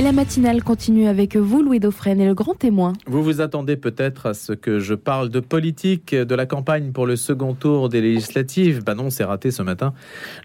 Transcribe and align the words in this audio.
Et 0.00 0.02
la 0.02 0.12
matinale 0.12 0.64
continue 0.64 1.08
avec 1.08 1.36
vous, 1.36 1.60
Louis 1.60 1.78
Dauphren, 1.78 2.18
et 2.22 2.24
le 2.24 2.32
grand 2.32 2.54
témoin. 2.54 2.94
Vous 3.06 3.22
vous 3.22 3.42
attendez 3.42 3.76
peut-être 3.76 4.24
à 4.24 4.32
ce 4.32 4.54
que 4.54 4.78
je 4.78 4.94
parle 4.94 5.28
de 5.28 5.40
politique, 5.40 6.14
de 6.14 6.34
la 6.34 6.46
campagne 6.46 6.92
pour 6.92 7.04
le 7.04 7.16
second 7.16 7.52
tour 7.52 7.90
des 7.90 8.00
législatives. 8.00 8.82
Ben 8.82 8.94
non, 8.94 9.10
c'est 9.10 9.24
raté 9.24 9.50
ce 9.50 9.62
matin. 9.62 9.92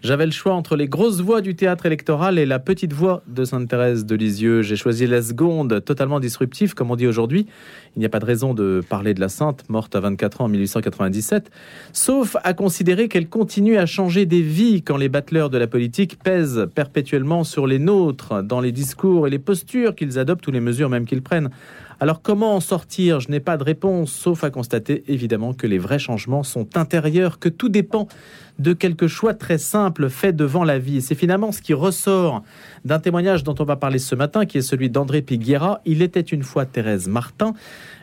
J'avais 0.02 0.26
le 0.26 0.32
choix 0.32 0.52
entre 0.52 0.76
les 0.76 0.88
grosses 0.88 1.22
voix 1.22 1.40
du 1.40 1.56
théâtre 1.56 1.86
électoral 1.86 2.38
et 2.38 2.44
la 2.44 2.58
petite 2.58 2.92
voix 2.92 3.22
de 3.28 3.46
Sainte-Thérèse 3.46 4.04
de 4.04 4.14
Lisieux. 4.14 4.60
J'ai 4.60 4.76
choisi 4.76 5.06
la 5.06 5.22
seconde, 5.22 5.82
totalement 5.82 6.20
disruptive, 6.20 6.74
comme 6.74 6.90
on 6.90 6.96
dit 6.96 7.06
aujourd'hui. 7.06 7.46
Il 7.96 8.00
n'y 8.00 8.04
a 8.04 8.10
pas 8.10 8.18
de 8.18 8.26
raison 8.26 8.52
de 8.52 8.82
parler 8.86 9.14
de 9.14 9.20
la 9.20 9.30
sainte, 9.30 9.64
morte 9.70 9.96
à 9.96 10.00
24 10.00 10.42
ans 10.42 10.44
en 10.44 10.48
1897, 10.48 11.50
sauf 11.94 12.36
à 12.44 12.52
considérer 12.52 13.08
qu'elle 13.08 13.30
continue 13.30 13.78
à 13.78 13.86
changer 13.86 14.26
des 14.26 14.42
vies 14.42 14.82
quand 14.82 14.98
les 14.98 15.08
battleurs 15.08 15.48
de 15.48 15.56
la 15.56 15.66
politique 15.66 16.18
pèsent 16.22 16.66
perpétuellement 16.74 17.42
sur 17.42 17.66
les 17.66 17.78
nôtres, 17.78 18.42
dans 18.42 18.60
les 18.60 18.70
discours 18.70 19.26
et 19.26 19.30
les 19.30 19.45
postures 19.46 19.94
qu'ils 19.94 20.18
adoptent 20.18 20.46
ou 20.46 20.50
les 20.50 20.60
mesures 20.60 20.90
même 20.90 21.06
qu'ils 21.06 21.22
prennent. 21.22 21.48
Alors 21.98 22.20
comment 22.20 22.54
en 22.54 22.60
sortir? 22.60 23.20
Je 23.20 23.30
n'ai 23.30 23.40
pas 23.40 23.56
de 23.56 23.64
réponse, 23.64 24.12
sauf 24.12 24.44
à 24.44 24.50
constater 24.50 25.02
évidemment 25.08 25.54
que 25.54 25.66
les 25.66 25.78
vrais 25.78 25.98
changements 25.98 26.42
sont 26.42 26.76
intérieurs, 26.76 27.38
que 27.38 27.48
tout 27.48 27.70
dépend 27.70 28.06
de 28.58 28.74
quelques 28.74 29.06
choix 29.06 29.32
très 29.32 29.56
simples 29.56 30.10
faits 30.10 30.36
devant 30.36 30.64
la 30.64 30.78
vie. 30.78 31.00
c'est 31.00 31.14
finalement 31.14 31.52
ce 31.52 31.62
qui 31.62 31.72
ressort 31.72 32.42
d'un 32.84 32.98
témoignage 32.98 33.44
dont 33.44 33.54
on 33.58 33.64
va 33.64 33.76
parler 33.76 33.98
ce 33.98 34.14
matin, 34.14 34.44
qui 34.44 34.58
est 34.58 34.62
celui 34.62 34.90
d'André 34.90 35.22
Piguera. 35.22 35.80
Il 35.86 36.02
était 36.02 36.20
une 36.20 36.42
fois 36.42 36.66
Thérèse 36.66 37.08
Martin, 37.08 37.54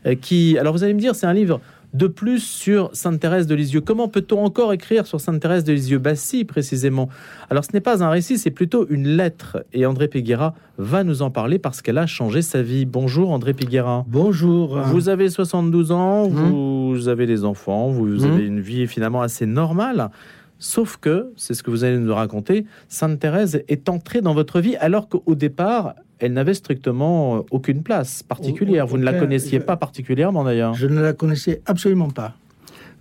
euh, 0.08 0.16
qui... 0.16 0.58
Alors 0.58 0.74
vous 0.74 0.84
allez 0.84 0.96
me 0.96 1.00
dire, 1.00 1.14
c'est 1.14 1.28
un 1.28 1.34
livre 1.34 1.62
de 1.94 2.08
plus 2.08 2.40
sur 2.40 2.90
Sainte 2.94 3.20
Thérèse 3.20 3.48
de 3.48 3.56
Lisieux. 3.56 3.82
Comment 3.82 4.08
peut-on 4.08 4.44
encore 4.44 4.74
écrire 4.74 5.06
sur 5.06 5.22
Sainte 5.22 5.40
Thérèse 5.40 5.64
de 5.64 5.74
Lisieux? 5.74 6.00
Bassi, 6.00 6.44
précisément 6.44 7.10
Alors, 7.50 7.64
ce 7.64 7.70
n'est 7.74 7.82
pas 7.82 8.04
un 8.04 8.10
récit, 8.10 8.38
c'est 8.38 8.52
plutôt 8.52 8.88
une 8.90 9.08
lettre. 9.08 9.64
Et 9.74 9.86
André 9.86 10.08
Péguera 10.08 10.56
va 10.78 11.04
nous 11.04 11.22
en 11.22 11.30
parler 11.30 11.60
parce 11.60 11.82
qu'elle 11.82 12.00
a 12.00 12.08
changé 12.08 12.42
sa 12.42 12.62
vie. 12.62 12.86
Bonjour, 12.86 13.32
André 13.32 13.54
Péguera. 13.54 14.06
Bonjour. 14.08 14.80
Vous 14.80 15.10
avez 15.10 15.30
72 15.30 15.92
ans, 15.92 16.26
hum. 16.26 16.94
vous 16.94 17.08
avez 17.08 17.28
des 17.28 17.46
enfants, 17.46 17.90
vous 17.90 18.24
hum. 18.24 18.32
avez 18.32 18.46
une 18.46 18.60
vie 18.60 18.88
finalement 18.88 19.22
assez 19.22 19.46
normale. 19.46 20.10
Sauf 20.58 20.98
que, 20.98 21.32
c'est 21.36 21.54
ce 21.54 21.62
que 21.62 21.70
vous 21.70 21.84
allez 21.84 21.98
nous 21.98 22.16
raconter, 22.16 22.66
Sainte 22.88 23.20
Thérèse 23.20 23.64
est 23.68 23.90
entrée 23.90 24.22
dans 24.22 24.34
votre 24.34 24.62
vie 24.62 24.78
alors 24.78 25.10
qu'au 25.10 25.36
départ, 25.36 25.96
elle 26.24 26.32
n'avait 26.32 26.54
strictement 26.54 27.36
euh, 27.36 27.42
aucune 27.52 27.84
place 27.84 28.24
particulière. 28.24 28.88
Vous 28.88 28.98
ne 28.98 29.04
la 29.04 29.14
connaissiez 29.14 29.60
pas 29.60 29.76
particulièrement 29.76 30.46
d'ailleurs. 30.46 30.74
Je 30.74 30.88
ne 30.88 31.02
la 31.02 31.12
connaissais 31.12 31.62
absolument 31.66 32.10
pas. 32.10 32.34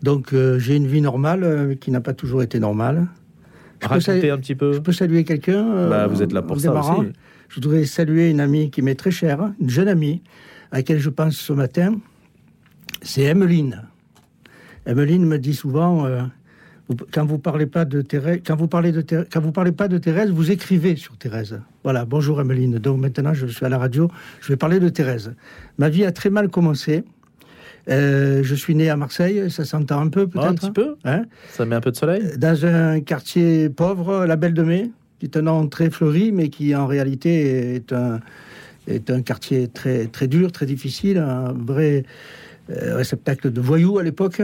Donc 0.02 0.32
euh, 0.32 0.58
j'ai 0.58 0.74
une 0.74 0.88
vie 0.88 1.00
normale 1.00 1.44
euh, 1.44 1.74
qui 1.76 1.92
n'a 1.92 2.00
pas 2.00 2.14
toujours 2.14 2.42
été 2.42 2.58
normale. 2.58 3.06
Je 3.80 3.86
Racontez 3.86 4.30
un 4.30 4.38
petit 4.38 4.56
peu. 4.56 4.72
Je 4.72 4.80
peux 4.80 4.90
saluer 4.90 5.22
quelqu'un. 5.22 5.88
bah, 5.88 6.08
vous 6.08 6.20
êtes 6.20 6.32
là 6.32 6.42
pour 6.42 6.58
ça 6.58 6.72
aussi. 6.72 7.12
Je 7.48 7.54
voudrais 7.60 7.84
saluer 7.84 8.28
une 8.28 8.40
amie 8.40 8.70
qui 8.70 8.82
m'est 8.82 8.96
très 8.96 9.12
chère, 9.12 9.52
une 9.60 9.70
jeune 9.70 9.88
amie 9.88 10.20
à 10.72 10.78
laquelle 10.78 10.98
je 10.98 11.10
pense 11.10 11.36
ce 11.36 11.52
matin. 11.52 11.94
C'est 13.02 13.24
Emmeline. 13.24 13.82
Emmeline 14.84 15.26
me 15.26 15.38
dit 15.38 15.54
souvent 15.54 16.08
quand 17.12 17.24
vous 17.24 17.38
parlez 17.38 17.66
pas 17.66 17.84
de 17.84 18.02
Thérèse, 18.02 18.40
quand 18.46 18.56
vous 18.56 18.68
parlez 18.68 18.92
de 18.92 19.02
quand 19.02 19.40
vous 19.40 19.52
parlez 19.52 19.72
pas 19.72 19.88
de 19.88 19.98
Thérèse, 19.98 20.30
vous 20.30 20.50
écrivez 20.50 20.96
sur 20.96 21.16
Thérèse. 21.16 21.60
Voilà, 21.84 22.04
bonjour 22.04 22.40
Emeline. 22.40 22.78
Donc 22.78 23.00
maintenant, 23.00 23.34
je 23.34 23.46
suis 23.46 23.64
à 23.64 23.68
la 23.68 23.78
radio, 23.78 24.10
je 24.40 24.48
vais 24.48 24.56
parler 24.56 24.80
de 24.80 24.88
Thérèse. 24.88 25.34
Ma 25.78 25.88
vie 25.88 26.04
a 26.04 26.12
très 26.12 26.30
mal 26.30 26.48
commencé. 26.48 27.04
Euh, 27.88 28.42
je 28.44 28.54
suis 28.54 28.74
né 28.76 28.90
à 28.90 28.96
Marseille, 28.96 29.50
ça 29.50 29.64
s'entend 29.64 30.00
un 30.00 30.08
peu 30.08 30.28
peut-être? 30.28 30.46
un 30.46 30.54
petit 30.54 30.70
peu. 30.70 30.94
Hein? 31.04 31.24
Ça 31.50 31.64
met 31.64 31.74
un 31.74 31.80
peu 31.80 31.90
de 31.90 31.96
soleil? 31.96 32.22
Dans 32.38 32.64
un 32.64 33.00
quartier 33.00 33.68
pauvre, 33.68 34.24
la 34.24 34.36
Belle 34.36 34.54
de 34.54 34.62
Mai, 34.62 34.90
qui 35.18 35.26
est 35.26 35.36
un 35.36 35.42
nom 35.42 35.66
très 35.66 35.90
fleuri, 35.90 36.30
mais 36.30 36.48
qui 36.48 36.74
en 36.76 36.86
réalité 36.86 37.74
est 37.74 37.92
un 37.92 38.20
est 38.88 39.10
un 39.10 39.22
quartier 39.22 39.68
très 39.68 40.06
très 40.06 40.26
dur, 40.26 40.52
très 40.52 40.66
difficile, 40.66 41.18
un 41.18 41.52
vrai 41.52 42.04
euh, 42.70 42.96
réceptacle 42.96 43.50
de 43.50 43.60
voyous 43.60 43.98
à 43.98 44.02
l'époque. 44.02 44.42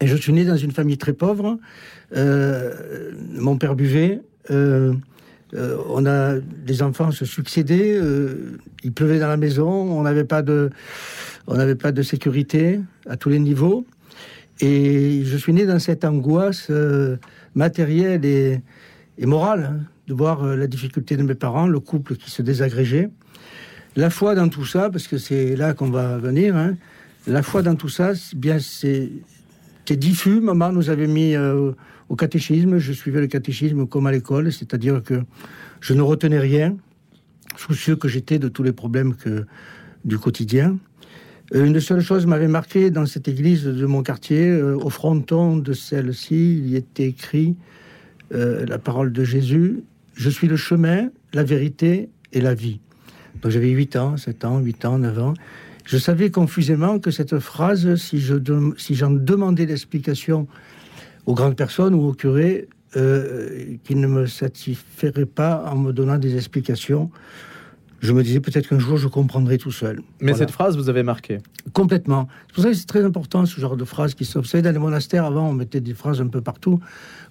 Et 0.00 0.06
je 0.06 0.16
suis 0.16 0.32
né 0.32 0.44
dans 0.46 0.56
une 0.56 0.72
famille 0.72 0.96
très 0.96 1.12
pauvre. 1.12 1.58
Euh, 2.16 3.12
mon 3.34 3.58
père 3.58 3.74
buvait. 3.74 4.22
Euh, 4.50 4.94
euh, 5.54 5.76
on 5.90 6.06
a 6.06 6.38
des 6.38 6.82
enfants 6.82 7.10
se 7.10 7.26
succédaient. 7.26 8.00
il 8.82 8.92
pleuvait 8.92 9.18
dans 9.18 9.28
la 9.28 9.36
maison. 9.36 9.68
On 9.68 10.02
n'avait 10.02 10.24
pas 10.24 10.40
de, 10.40 10.70
on 11.46 11.56
n'avait 11.56 11.74
pas 11.74 11.92
de 11.92 12.02
sécurité 12.02 12.80
à 13.08 13.16
tous 13.16 13.28
les 13.28 13.38
niveaux. 13.38 13.84
Et 14.60 15.22
je 15.24 15.36
suis 15.36 15.52
né 15.52 15.66
dans 15.66 15.78
cette 15.78 16.04
angoisse 16.04 16.70
matérielle 17.54 18.24
et, 18.24 18.62
morale 19.26 19.70
hein, 19.70 19.84
de 20.06 20.14
voir 20.14 20.44
la 20.44 20.66
difficulté 20.66 21.16
de 21.16 21.22
mes 21.22 21.34
parents, 21.34 21.66
le 21.66 21.80
couple 21.80 22.16
qui 22.16 22.30
se 22.30 22.40
désagrégeait. 22.40 23.10
La 23.96 24.08
foi 24.08 24.34
dans 24.34 24.48
tout 24.48 24.64
ça, 24.64 24.88
parce 24.88 25.08
que 25.08 25.18
c'est 25.18 25.56
là 25.56 25.74
qu'on 25.74 25.90
va 25.90 26.16
venir. 26.16 26.56
Hein, 26.56 26.76
la 27.26 27.42
foi 27.42 27.62
dans 27.62 27.74
tout 27.74 27.88
ça, 27.88 28.12
bien 28.34 28.58
c'est 28.60 29.10
diffus. 29.96 30.40
Maman 30.40 30.72
nous 30.72 30.90
avait 30.90 31.06
mis 31.06 31.34
euh, 31.34 31.72
au 32.08 32.16
catéchisme. 32.16 32.78
Je 32.78 32.92
suivais 32.92 33.20
le 33.20 33.26
catéchisme 33.26 33.86
comme 33.86 34.06
à 34.06 34.12
l'école, 34.12 34.52
c'est-à-dire 34.52 35.02
que 35.02 35.22
je 35.80 35.94
ne 35.94 36.02
retenais 36.02 36.38
rien, 36.38 36.76
soucieux 37.56 37.96
que 37.96 38.08
j'étais 38.08 38.38
de 38.38 38.48
tous 38.48 38.62
les 38.62 38.72
problèmes 38.72 39.14
du 40.04 40.18
quotidien. 40.18 40.78
Euh, 41.54 41.64
une 41.64 41.80
seule 41.80 42.00
chose 42.00 42.26
m'avait 42.26 42.48
marqué 42.48 42.90
dans 42.90 43.06
cette 43.06 43.28
église 43.28 43.64
de 43.64 43.86
mon 43.86 44.02
quartier. 44.02 44.48
Euh, 44.48 44.76
au 44.76 44.90
fronton 44.90 45.56
de 45.56 45.72
celle-ci, 45.72 46.58
il 46.58 46.68
y 46.68 46.76
était 46.76 47.06
écrit 47.06 47.56
la 48.32 48.78
parole 48.78 49.12
de 49.12 49.24
Jésus 49.24 49.82
Je 50.14 50.30
suis 50.30 50.46
le 50.46 50.54
chemin, 50.54 51.08
la 51.32 51.42
vérité 51.42 52.10
et 52.32 52.40
la 52.40 52.54
vie. 52.54 52.78
Donc 53.42 53.50
j'avais 53.50 53.70
8 53.70 53.96
ans, 53.96 54.16
7 54.16 54.44
ans, 54.44 54.60
8 54.60 54.84
ans, 54.84 54.98
9 54.98 55.18
ans. 55.18 55.34
Je 55.84 55.98
savais 55.98 56.30
confusément 56.30 56.98
que 56.98 57.10
cette 57.10 57.38
phrase, 57.38 57.94
si 57.96 58.20
j'en 58.20 58.72
si 58.76 58.94
demandais 58.96 59.66
l'explication 59.66 60.46
aux 61.26 61.34
grandes 61.34 61.56
personnes 61.56 61.94
ou 61.94 62.08
au 62.08 62.12
curé, 62.12 62.68
euh, 62.96 63.76
qui 63.84 63.94
ne 63.94 64.08
me 64.08 64.26
satisferait 64.26 65.24
pas 65.26 65.64
en 65.70 65.76
me 65.76 65.92
donnant 65.92 66.18
des 66.18 66.34
explications. 66.34 67.08
Je 68.00 68.12
me 68.12 68.24
disais 68.24 68.40
peut-être 68.40 68.68
qu'un 68.68 68.80
jour 68.80 68.96
je 68.96 69.06
comprendrai 69.06 69.58
tout 69.58 69.70
seul. 69.70 70.02
Mais 70.20 70.34
cette 70.34 70.50
phrase 70.50 70.76
vous 70.76 70.88
avez 70.88 71.04
marqué 71.04 71.38
Complètement. 71.72 72.26
C'est 72.48 72.54
pour 72.54 72.64
ça 72.64 72.70
que 72.70 72.74
c'est 72.74 72.86
très 72.86 73.04
important 73.04 73.46
ce 73.46 73.60
genre 73.60 73.76
de 73.76 73.84
phrase 73.84 74.14
qui 74.14 74.24
s'observe 74.24 74.64
dans 74.64 74.72
les 74.72 74.78
monastères. 74.80 75.24
Avant, 75.24 75.50
on 75.50 75.52
mettait 75.52 75.80
des 75.80 75.94
phrases 75.94 76.20
un 76.20 76.26
peu 76.26 76.40
partout, 76.40 76.80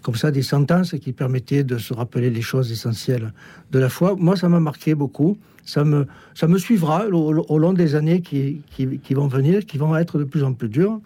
comme 0.02 0.16
ça, 0.16 0.32
des 0.32 0.44
sentences 0.44 0.92
qui 0.92 1.12
permettaient 1.12 1.66
de 1.66 1.78
se 1.78 1.94
rappeler 1.94 2.30
les 2.30 2.42
choses 2.42 2.72
essentielles 2.72 3.34
de 3.72 3.80
la 3.80 3.90
foi. 3.90 4.16
Moi, 4.18 4.38
ça 4.38 4.48
m'a 4.48 4.62
marqué 4.62 4.96
beaucoup 4.96 5.38
ça 5.70 5.84
me, 5.84 6.08
ça 6.34 6.48
me 6.48 6.58
suivra 6.58 7.06
au, 7.08 7.58
long 7.60 7.74
des 7.74 7.94
années 7.94 8.22
qui, 8.22 8.62
qui, 8.72 9.14
vont 9.14 9.28
venir, 9.28 9.68
qui 9.68 9.78
vont 9.78 9.96
être 9.96 10.18
de 10.18 10.24
plus 10.24 10.44
en 10.44 10.54
plus 10.54 10.68
dures. 10.68 11.00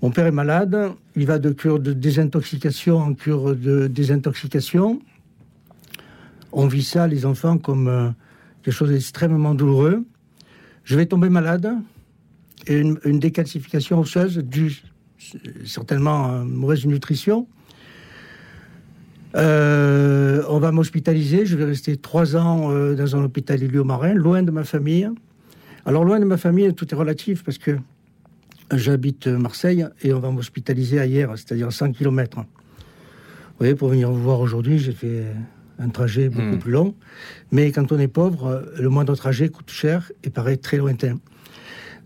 Mon 0.00 0.10
père 0.10 0.26
est 0.26 0.32
malade, 0.32 0.92
il 1.14 1.26
va 1.26 1.38
de 1.38 1.50
cure 1.50 1.78
de 1.78 1.92
désintoxication 1.92 2.96
en 2.96 3.12
cure 3.12 3.54
de 3.54 3.86
désintoxication. 3.86 5.02
On 6.52 6.66
vit 6.68 6.82
ça, 6.82 7.06
les 7.06 7.26
enfants, 7.26 7.58
comme 7.58 7.88
euh, 7.88 8.08
quelque 8.62 8.72
chose 8.72 8.92
d'extrêmement 8.92 9.54
douloureux. 9.54 10.04
Je 10.84 10.96
vais 10.96 11.04
tomber 11.04 11.28
malade 11.28 11.70
et 12.66 12.78
une, 12.78 13.18
décalcification 13.18 14.00
osseuse 14.00 14.38
due 14.38 14.82
certainement 15.66 16.24
à 16.24 16.44
mauvaise 16.44 16.86
nutrition. 16.86 17.46
Euh, 19.36 20.42
on 20.48 20.58
va 20.58 20.72
m'hospitaliser. 20.72 21.46
Je 21.46 21.56
vais 21.56 21.64
rester 21.64 21.96
trois 21.96 22.36
ans 22.36 22.70
euh, 22.70 22.94
dans 22.94 23.16
un 23.16 23.24
hôpital 23.24 23.62
ilio-marin, 23.62 24.14
loin 24.14 24.42
de 24.42 24.50
ma 24.50 24.64
famille. 24.64 25.08
Alors, 25.86 26.04
loin 26.04 26.20
de 26.20 26.24
ma 26.24 26.36
famille, 26.36 26.72
tout 26.74 26.92
est 26.92 26.96
relatif 26.96 27.44
parce 27.44 27.58
que 27.58 27.78
j'habite 28.72 29.26
Marseille 29.26 29.86
et 30.02 30.12
on 30.12 30.20
va 30.20 30.30
m'hospitaliser 30.30 31.00
ailleurs, 31.00 31.32
c'est-à-dire 31.36 31.72
100 31.72 31.92
km. 31.92 32.38
Vous 32.38 32.44
voyez, 33.58 33.74
pour 33.74 33.88
venir 33.88 34.10
vous 34.10 34.22
voir 34.22 34.40
aujourd'hui, 34.40 34.78
j'ai 34.78 34.92
fait 34.92 35.24
un 35.78 35.88
trajet 35.88 36.28
beaucoup 36.28 36.56
hmm. 36.56 36.58
plus 36.58 36.72
long. 36.72 36.94
Mais 37.50 37.72
quand 37.72 37.92
on 37.92 37.98
est 37.98 38.08
pauvre, 38.08 38.64
le 38.78 38.88
moindre 38.88 39.14
trajet 39.16 39.48
coûte 39.48 39.70
cher 39.70 40.12
et 40.24 40.30
paraît 40.30 40.56
très 40.56 40.76
lointain. 40.76 41.16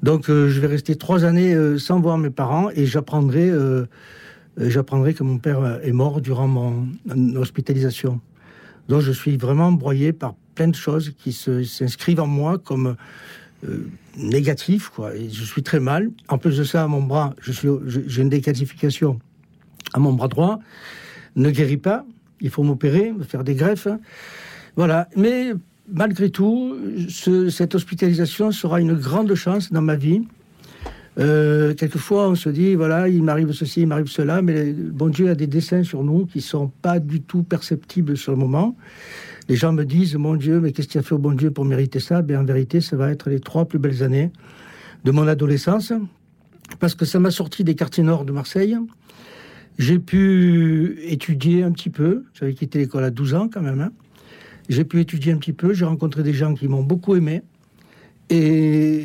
Donc, 0.03 0.29
euh, 0.29 0.49
je 0.49 0.61
vais 0.61 0.67
rester 0.67 0.97
trois 0.97 1.25
années 1.25 1.57
sans 1.79 2.01
voir 2.01 2.19
mes 2.19 2.31
parents 2.31 2.71
et 2.71 2.87
j'apprendrai 2.87 3.51
j'apprendrai 4.57 5.15
que 5.15 5.23
mon 5.23 5.39
père 5.39 5.61
euh, 5.61 5.79
est 5.83 5.93
mort 5.93 6.21
durant 6.21 6.49
mon 6.49 6.89
hospitalisation. 7.37 8.21
Donc 8.89 9.01
je 9.01 9.13
suis 9.13 9.37
vraiment 9.37 9.73
broyé 9.73 10.13
par 10.13 10.35
plein 10.55 10.69
de 10.69 10.77
choses 10.77 11.13
qui 11.19 11.33
s'inscrivent 11.33 12.21
en 12.21 12.27
moi 12.27 12.59
comme 12.59 12.97
euh. 13.69 13.89
Et 14.17 15.29
je 15.33 15.43
suis 15.45 15.63
très 15.65 15.81
mal. 15.81 16.11
En 16.29 16.39
plus 16.39 16.57
de 16.57 16.63
ça, 16.63 16.87
mon 16.87 17.03
bras, 17.03 17.35
j'ai 17.41 18.23
une 18.23 18.29
décalcification 18.29 19.19
à 19.93 19.99
mon 19.99 20.13
bras 20.13 20.29
droit, 20.29 20.61
ne 21.35 21.51
guérit 21.51 21.79
pas. 21.79 22.05
Il 22.41 22.51
faut 22.51 22.63
m'opérer, 22.63 23.11
me 23.11 23.25
faire 23.25 23.43
des 23.43 23.57
greffes. 23.57 23.89
Voilà. 24.77 25.09
Mais 25.17 25.53
malgré 25.89 26.31
tout, 26.31 26.77
cette 27.09 27.75
hospitalisation 27.75 28.53
sera 28.53 28.81
une 28.81 28.95
grande 28.95 29.35
chance 29.35 29.73
dans 29.73 29.83
ma 29.83 29.97
vie 29.97 30.23
Euh, 31.19 31.75
quelquefois, 31.75 32.29
on 32.29 32.35
se 32.35 32.49
dit, 32.49 32.75
voilà, 32.75 33.09
il 33.09 33.23
m'arrive 33.23 33.53
ceci, 33.53 33.83
il 33.83 33.87
m'arrive 33.87 34.09
cela, 34.09 34.43
mais 34.43 34.73
bon 34.73 35.09
Dieu 35.09 35.31
a 35.31 35.35
des 35.35 35.47
dessins 35.47 35.85
sur 35.85 36.03
nous 36.03 36.27
qui 36.27 36.41
sont 36.41 36.69
pas 36.83 36.99
du 36.99 37.21
tout 37.21 37.45
perceptibles 37.45 38.17
sur 38.17 38.33
le 38.33 38.39
moment. 38.39 38.77
Les 39.49 39.57
gens 39.57 39.73
me 39.73 39.85
disent, 39.85 40.17
mon 40.17 40.35
Dieu, 40.35 40.61
mais 40.61 40.73
qu'est-ce 40.73 40.89
qu'il 40.89 40.99
a 40.99 41.03
fait 41.03 41.15
au 41.15 41.19
bon 41.19 41.33
Dieu 41.33 41.51
pour 41.51 41.65
mériter 41.65 42.01
ça? 42.01 42.23
Ben, 42.23 42.41
en 42.41 42.45
vérité, 42.45 42.81
ça 42.81 42.97
va 42.97 43.11
être 43.11 43.31
les 43.31 43.41
trois 43.41 43.67
plus 43.67 43.79
belles 43.79 44.03
années 44.03 44.31
de 45.05 45.11
mon 45.11 45.29
adolescence, 45.29 45.93
parce 46.81 46.95
que 46.95 47.05
ça 47.05 47.21
m'a 47.21 47.31
sorti 47.31 47.63
des 47.63 47.75
quartiers 47.75 48.03
nord 48.03 48.25
de 48.25 48.33
Marseille. 48.33 48.77
J'ai 49.79 49.99
pu 49.99 50.99
étudier 51.03 51.63
un 51.63 51.73
petit 51.73 51.91
peu. 51.91 52.25
J'avais 52.33 52.55
quitté 52.55 52.79
l'école 52.79 53.05
à 53.05 53.11
12 53.11 53.35
ans 53.35 53.49
quand 53.53 53.61
même. 53.61 53.81
Hein. 53.81 53.93
J'ai 54.69 54.85
pu 54.85 55.01
étudier 55.01 55.33
un 55.33 55.37
petit 55.37 55.53
peu. 55.53 55.75
J'ai 55.75 55.85
rencontré 55.85 56.23
des 56.23 56.33
gens 56.33 56.55
qui 56.55 56.69
m'ont 56.69 56.83
beaucoup 56.83 57.17
aimé. 57.17 57.43
Et 58.31 59.05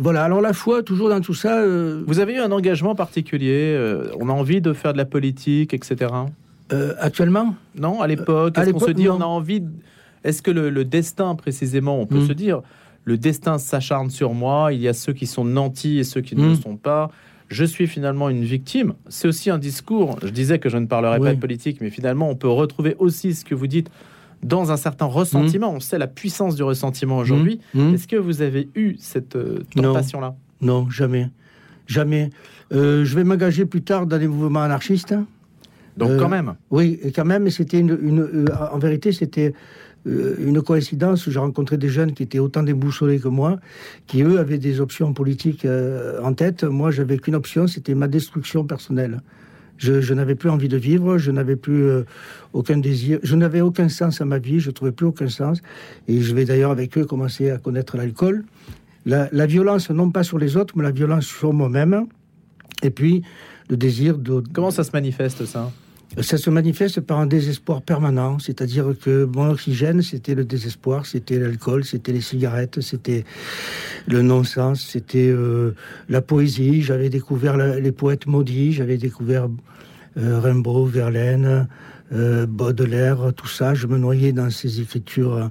voilà, 0.00 0.24
alors 0.24 0.40
la 0.40 0.54
foi, 0.54 0.82
toujours 0.82 1.10
dans 1.10 1.20
tout 1.20 1.34
ça. 1.34 1.58
Euh, 1.58 2.02
Vous 2.06 2.20
avez 2.20 2.34
eu 2.34 2.38
un 2.38 2.52
engagement 2.52 2.94
particulier 2.94 3.74
euh, 3.76 4.10
On 4.18 4.30
a 4.30 4.32
envie 4.32 4.62
de 4.62 4.72
faire 4.72 4.92
de 4.92 4.98
la 4.98 5.04
politique, 5.04 5.74
etc. 5.74 6.10
Euh, 6.72 6.94
actuellement? 6.98 7.54
Non, 7.76 8.00
à 8.00 8.06
l'époque, 8.06 8.56
est-ce 8.56 8.70
qu'on 8.70 8.78
se 8.80 8.92
dit 8.92 9.08
on 9.08 9.20
a 9.20 9.26
envie. 9.26 9.62
Est-ce 10.24 10.40
que 10.42 10.50
le, 10.50 10.84
destin, 10.84 11.34
précisément, 11.34 12.00
on 12.00 12.06
peut 12.06 12.20
hmm. 12.20 12.28
se 12.28 12.32
dire 12.32 12.62
le 13.04 13.16
destin 13.16 13.58
s'acharne 13.58 14.10
sur 14.10 14.34
moi, 14.34 14.72
il 14.72 14.80
y 14.80 14.88
a 14.88 14.92
ceux 14.92 15.12
qui 15.12 15.26
sont 15.26 15.44
nantis 15.44 15.98
et 15.98 16.04
ceux 16.04 16.20
qui 16.20 16.36
ne 16.36 16.42
le 16.42 16.52
hmm. 16.52 16.62
sont 16.62 16.76
pas. 16.76 17.10
Je 17.48 17.64
suis 17.64 17.86
finalement 17.86 18.30
une 18.30 18.44
victime. 18.44 18.94
C'est 19.08 19.26
aussi 19.26 19.50
un 19.50 19.58
discours. 19.58 20.16
Je 20.22 20.28
disais 20.28 20.58
que 20.58 20.68
je 20.68 20.78
ne 20.78 20.86
parlerai 20.86 21.18
pas 21.18 21.34
de 21.34 21.40
politique, 21.40 21.80
mais 21.80 21.90
finalement, 21.90 22.30
on 22.30 22.36
peut 22.36 22.48
retrouver 22.48 22.94
aussi 22.98 23.34
ce 23.34 23.44
que 23.44 23.54
vous 23.54 23.66
dites 23.66 23.90
dans 24.42 24.72
un 24.72 24.76
certain 24.76 25.06
ressentiment. 25.06 25.72
Mmh. 25.72 25.76
On 25.76 25.80
sait 25.80 25.98
la 25.98 26.06
puissance 26.06 26.56
du 26.56 26.62
ressentiment 26.62 27.18
aujourd'hui. 27.18 27.60
Mmh. 27.74 27.82
Mmh. 27.82 27.94
Est-ce 27.94 28.08
que 28.08 28.16
vous 28.16 28.42
avez 28.42 28.68
eu 28.74 28.96
cette 28.98 29.36
euh, 29.36 29.64
tentation-là? 29.74 30.34
Non. 30.60 30.88
jamais. 30.90 31.28
Jamais. 31.86 32.30
Euh, 32.72 33.04
je 33.04 33.14
vais 33.16 33.24
m'engager 33.24 33.66
plus 33.66 33.82
tard 33.82 34.06
dans 34.06 34.18
des 34.18 34.28
mouvements 34.28 34.62
anarchistes. 34.62 35.14
Donc 35.96 36.16
quand 36.18 36.26
euh, 36.26 36.28
même 36.28 36.54
Oui, 36.70 36.98
et 37.02 37.10
quand 37.12 37.24
même, 37.24 37.50
c'était 37.50 37.80
une, 37.80 38.46
en 38.72 38.78
vérité, 38.78 39.12
c'était 39.12 39.52
une 40.06 40.62
coïncidence. 40.62 41.28
J'ai 41.28 41.38
rencontré 41.38 41.76
des 41.76 41.88
jeunes 41.88 42.12
qui 42.12 42.22
étaient 42.22 42.38
autant 42.38 42.62
déboussolés 42.62 43.18
que 43.18 43.28
moi, 43.28 43.58
qui 44.06 44.22
eux 44.22 44.38
avaient 44.38 44.58
des 44.58 44.80
options 44.80 45.12
politiques 45.12 45.66
en 46.22 46.32
tête. 46.32 46.64
Moi, 46.64 46.90
j'avais 46.90 47.18
qu'une 47.18 47.34
option, 47.34 47.66
c'était 47.66 47.94
ma 47.94 48.08
destruction 48.08 48.64
personnelle. 48.64 49.20
Je, 49.80 50.12
n'avais 50.12 50.34
plus 50.34 50.50
envie 50.50 50.68
de 50.68 50.76
vivre, 50.76 51.16
je 51.16 51.30
n'avais 51.30 51.56
plus 51.56 51.84
euh, 51.84 52.04
aucun 52.52 52.76
désir, 52.76 53.18
je 53.22 53.34
n'avais 53.34 53.62
aucun 53.62 53.88
sens 53.88 54.20
à 54.20 54.26
ma 54.26 54.36
vie, 54.36 54.60
je 54.60 54.70
trouvais 54.70 54.92
plus 54.92 55.06
aucun 55.06 55.30
sens. 55.30 55.62
Et 56.06 56.20
je 56.20 56.34
vais 56.34 56.44
d'ailleurs 56.44 56.70
avec 56.70 56.98
eux 56.98 57.06
commencer 57.06 57.50
à 57.50 57.56
connaître 57.56 57.96
l'alcool. 57.96 58.44
La, 59.06 59.46
violence, 59.46 59.88
non 59.88 60.10
pas 60.10 60.22
sur 60.22 60.38
les 60.38 60.58
autres, 60.58 60.74
mais 60.76 60.82
la 60.82 60.90
violence 60.90 61.24
sur 61.24 61.54
moi-même. 61.54 62.06
Et 62.82 62.90
puis 62.90 63.22
le 63.70 63.78
désir 63.78 64.18
de. 64.18 64.42
Comment 64.52 64.70
ça 64.70 64.84
se 64.84 64.90
manifeste 64.92 65.46
ça? 65.46 65.72
Ça 66.18 66.38
se 66.38 66.50
manifeste 66.50 67.00
par 67.00 67.20
un 67.20 67.26
désespoir 67.26 67.82
permanent, 67.82 68.38
c'est-à-dire 68.40 68.94
que 69.00 69.24
mon 69.24 69.50
oxygène, 69.50 70.02
c'était 70.02 70.34
le 70.34 70.44
désespoir, 70.44 71.06
c'était 71.06 71.38
l'alcool, 71.38 71.84
c'était 71.84 72.12
les 72.12 72.20
cigarettes, 72.20 72.80
c'était 72.80 73.24
le 74.08 74.22
non-sens, 74.22 74.84
c'était 74.84 75.28
euh, 75.28 75.74
la 76.08 76.20
poésie. 76.20 76.82
J'avais 76.82 77.10
découvert 77.10 77.56
les 77.56 77.92
poètes 77.92 78.26
maudits, 78.26 78.72
j'avais 78.72 78.96
découvert 78.96 79.48
euh, 80.16 80.40
Rimbaud, 80.40 80.86
Verlaine, 80.86 81.68
euh, 82.12 82.44
Baudelaire, 82.44 83.32
tout 83.36 83.48
ça. 83.48 83.74
Je 83.74 83.86
me 83.86 83.96
noyais 83.96 84.32
dans 84.32 84.50
ces 84.50 84.80
écritures 84.80 85.48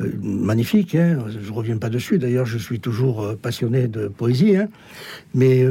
magnifiques. 0.00 0.96
Hein. 0.96 1.18
Je 1.40 1.52
reviens 1.52 1.76
pas 1.76 1.88
dessus. 1.88 2.18
D'ailleurs, 2.18 2.46
je 2.46 2.58
suis 2.58 2.80
toujours 2.80 3.36
passionné 3.40 3.86
de 3.86 4.08
poésie, 4.08 4.56
hein. 4.56 4.68
mais 5.34 5.64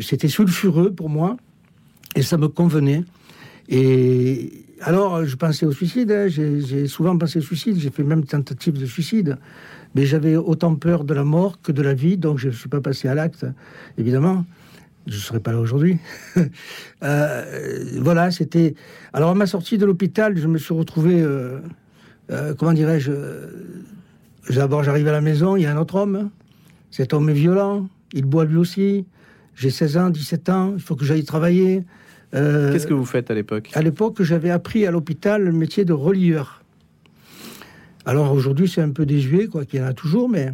c'était 0.00 0.28
sulfureux 0.28 0.92
pour 0.92 1.08
moi 1.08 1.36
et 2.16 2.22
ça 2.22 2.36
me 2.36 2.48
convenait. 2.48 3.04
Et 3.70 4.64
alors, 4.80 5.24
je 5.24 5.36
pensais 5.36 5.64
au 5.64 5.72
suicide. 5.72 6.10
Hein. 6.10 6.26
J'ai 6.28 6.86
souvent 6.86 7.16
pensé 7.16 7.38
au 7.38 7.42
suicide. 7.42 7.78
J'ai 7.78 7.90
fait 7.90 8.02
même 8.02 8.24
tentative 8.24 8.78
de 8.78 8.86
suicide. 8.86 9.38
Mais 9.94 10.04
j'avais 10.06 10.36
autant 10.36 10.74
peur 10.74 11.04
de 11.04 11.14
la 11.14 11.24
mort 11.24 11.60
que 11.62 11.72
de 11.72 11.82
la 11.82 11.94
vie, 11.94 12.16
donc 12.16 12.38
je 12.38 12.48
ne 12.48 12.52
suis 12.52 12.68
pas 12.68 12.80
passé 12.80 13.08
à 13.08 13.14
l'acte, 13.14 13.44
évidemment. 13.98 14.44
Je 15.06 15.16
ne 15.16 15.20
serais 15.20 15.40
pas 15.40 15.52
là 15.52 15.58
aujourd'hui. 15.58 15.98
Euh, 17.02 17.98
voilà, 17.98 18.30
c'était. 18.30 18.74
Alors, 19.14 19.30
à 19.30 19.34
ma 19.34 19.46
sortie 19.46 19.78
de 19.78 19.86
l'hôpital, 19.86 20.36
je 20.36 20.46
me 20.46 20.58
suis 20.58 20.74
retrouvé. 20.74 21.18
Euh, 21.18 21.60
euh, 22.30 22.52
comment 22.52 22.74
dirais-je 22.74 23.10
D'abord, 24.50 24.82
j'arrive 24.82 25.08
à 25.08 25.12
la 25.12 25.22
maison, 25.22 25.56
il 25.56 25.62
y 25.62 25.66
a 25.66 25.72
un 25.72 25.78
autre 25.78 25.94
homme. 25.94 26.28
Cet 26.90 27.14
homme 27.14 27.30
est 27.30 27.34
violent, 27.34 27.88
il 28.12 28.26
boit 28.26 28.44
lui 28.44 28.58
aussi. 28.58 29.06
J'ai 29.54 29.70
16 29.70 29.96
ans, 29.96 30.10
17 30.10 30.48
ans, 30.50 30.74
il 30.76 30.82
faut 30.82 30.94
que 30.94 31.06
j'aille 31.06 31.24
travailler. 31.24 31.84
Euh, 32.34 32.72
Qu'est-ce 32.72 32.86
que 32.86 32.94
vous 32.94 33.04
faites 33.04 33.30
à 33.30 33.34
l'époque? 33.34 33.70
À 33.74 33.82
l'époque, 33.82 34.22
j'avais 34.22 34.50
appris 34.50 34.86
à 34.86 34.90
l'hôpital 34.90 35.42
le 35.42 35.52
métier 35.52 35.84
de 35.84 35.92
relieur. 35.92 36.62
Alors 38.06 38.32
aujourd'hui, 38.32 38.68
c'est 38.68 38.80
un 38.80 38.90
peu 38.90 39.04
désuet, 39.04 39.46
quoi, 39.46 39.64
qu'il 39.64 39.80
y 39.80 39.82
en 39.82 39.86
a 39.86 39.92
toujours, 39.92 40.28
mais 40.28 40.52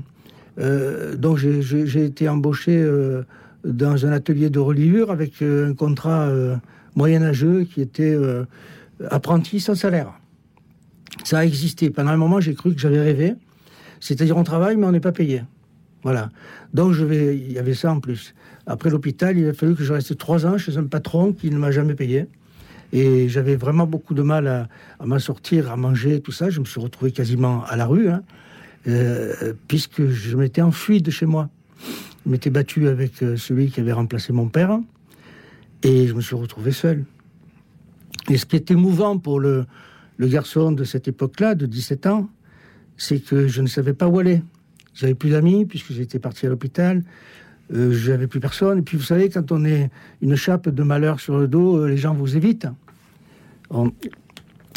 euh, 0.58 1.16
donc 1.16 1.38
j'ai 1.38 2.04
été 2.04 2.28
embauché 2.28 2.76
euh, 2.76 3.22
dans 3.64 4.06
un 4.06 4.12
atelier 4.12 4.50
de 4.50 4.58
reliure 4.58 5.10
avec 5.10 5.42
un 5.42 5.74
contrat 5.74 6.30
moyenâgeux 6.94 7.64
qui 7.64 7.80
était 7.80 8.16
apprenti 9.10 9.60
sans 9.60 9.74
salaire. 9.74 10.12
Ça 11.24 11.38
a 11.38 11.44
existé. 11.44 11.90
Pendant 11.90 12.10
un 12.10 12.16
moment, 12.16 12.40
j'ai 12.40 12.54
cru 12.54 12.74
que 12.74 12.80
j'avais 12.80 13.00
rêvé. 13.00 13.34
C'est-à-dire, 14.00 14.36
on 14.36 14.44
travaille, 14.44 14.76
mais 14.76 14.86
on 14.86 14.92
n'est 14.92 15.00
pas 15.00 15.12
payé. 15.12 15.42
Voilà. 16.02 16.30
Donc, 16.74 16.92
je 16.92 17.04
vais, 17.04 17.36
il 17.36 17.52
y 17.52 17.58
avait 17.58 17.74
ça 17.74 17.92
en 17.92 18.00
plus. 18.00 18.34
Après 18.66 18.90
l'hôpital, 18.90 19.38
il 19.38 19.48
a 19.48 19.52
fallu 19.52 19.74
que 19.74 19.84
je 19.84 19.92
reste 19.92 20.16
trois 20.18 20.44
ans 20.44 20.58
chez 20.58 20.76
un 20.76 20.84
patron 20.84 21.32
qui 21.32 21.50
ne 21.50 21.58
m'a 21.58 21.70
jamais 21.70 21.94
payé. 21.94 22.26
Et 22.92 23.28
j'avais 23.28 23.56
vraiment 23.56 23.86
beaucoup 23.86 24.14
de 24.14 24.22
mal 24.22 24.46
à, 24.48 24.68
m'en 25.04 25.18
sortir, 25.18 25.70
à 25.70 25.76
manger, 25.76 26.20
tout 26.20 26.32
ça. 26.32 26.50
Je 26.50 26.60
me 26.60 26.64
suis 26.64 26.80
retrouvé 26.80 27.12
quasiment 27.12 27.64
à 27.64 27.76
la 27.76 27.86
rue, 27.86 28.08
hein, 28.08 28.22
euh, 28.88 29.52
puisque 29.68 30.06
je 30.08 30.36
m'étais 30.36 30.62
enfui 30.62 31.00
de 31.00 31.10
chez 31.10 31.26
moi. 31.26 31.48
Je 32.24 32.30
m'étais 32.30 32.50
battu 32.50 32.88
avec 32.88 33.22
euh, 33.22 33.36
celui 33.36 33.70
qui 33.70 33.80
avait 33.80 33.92
remplacé 33.92 34.32
mon 34.32 34.48
père, 34.48 34.78
et 35.82 36.06
je 36.06 36.14
me 36.14 36.20
suis 36.20 36.34
retrouvé 36.34 36.72
seul. 36.72 37.04
Et 38.28 38.36
ce 38.36 38.46
qui 38.46 38.56
est 38.56 38.70
émouvant 38.70 39.18
pour 39.18 39.38
le, 39.38 39.66
le 40.16 40.26
garçon 40.26 40.72
de 40.72 40.84
cette 40.84 41.06
époque-là, 41.06 41.54
de 41.54 41.66
17 41.66 42.06
ans, 42.06 42.28
c'est 42.96 43.20
que 43.20 43.46
je 43.46 43.62
ne 43.62 43.68
savais 43.68 43.94
pas 43.94 44.08
où 44.08 44.18
aller. 44.18 44.42
J'avais 44.94 45.14
plus 45.14 45.30
d'amis, 45.30 45.66
puisque 45.66 45.92
j'étais 45.92 46.18
parti 46.18 46.46
à 46.46 46.48
l'hôpital. 46.48 47.02
Euh, 47.74 47.92
j'avais 47.92 48.26
plus 48.26 48.40
personne. 48.40 48.78
Et 48.78 48.82
puis, 48.82 48.96
vous 48.96 49.02
savez, 49.02 49.28
quand 49.28 49.50
on 49.52 49.64
est 49.64 49.90
une 50.22 50.36
chape 50.36 50.68
de 50.68 50.82
malheur 50.82 51.20
sur 51.20 51.38
le 51.38 51.48
dos, 51.48 51.78
euh, 51.78 51.88
les 51.88 51.96
gens 51.96 52.14
vous 52.14 52.36
évitent. 52.36 52.68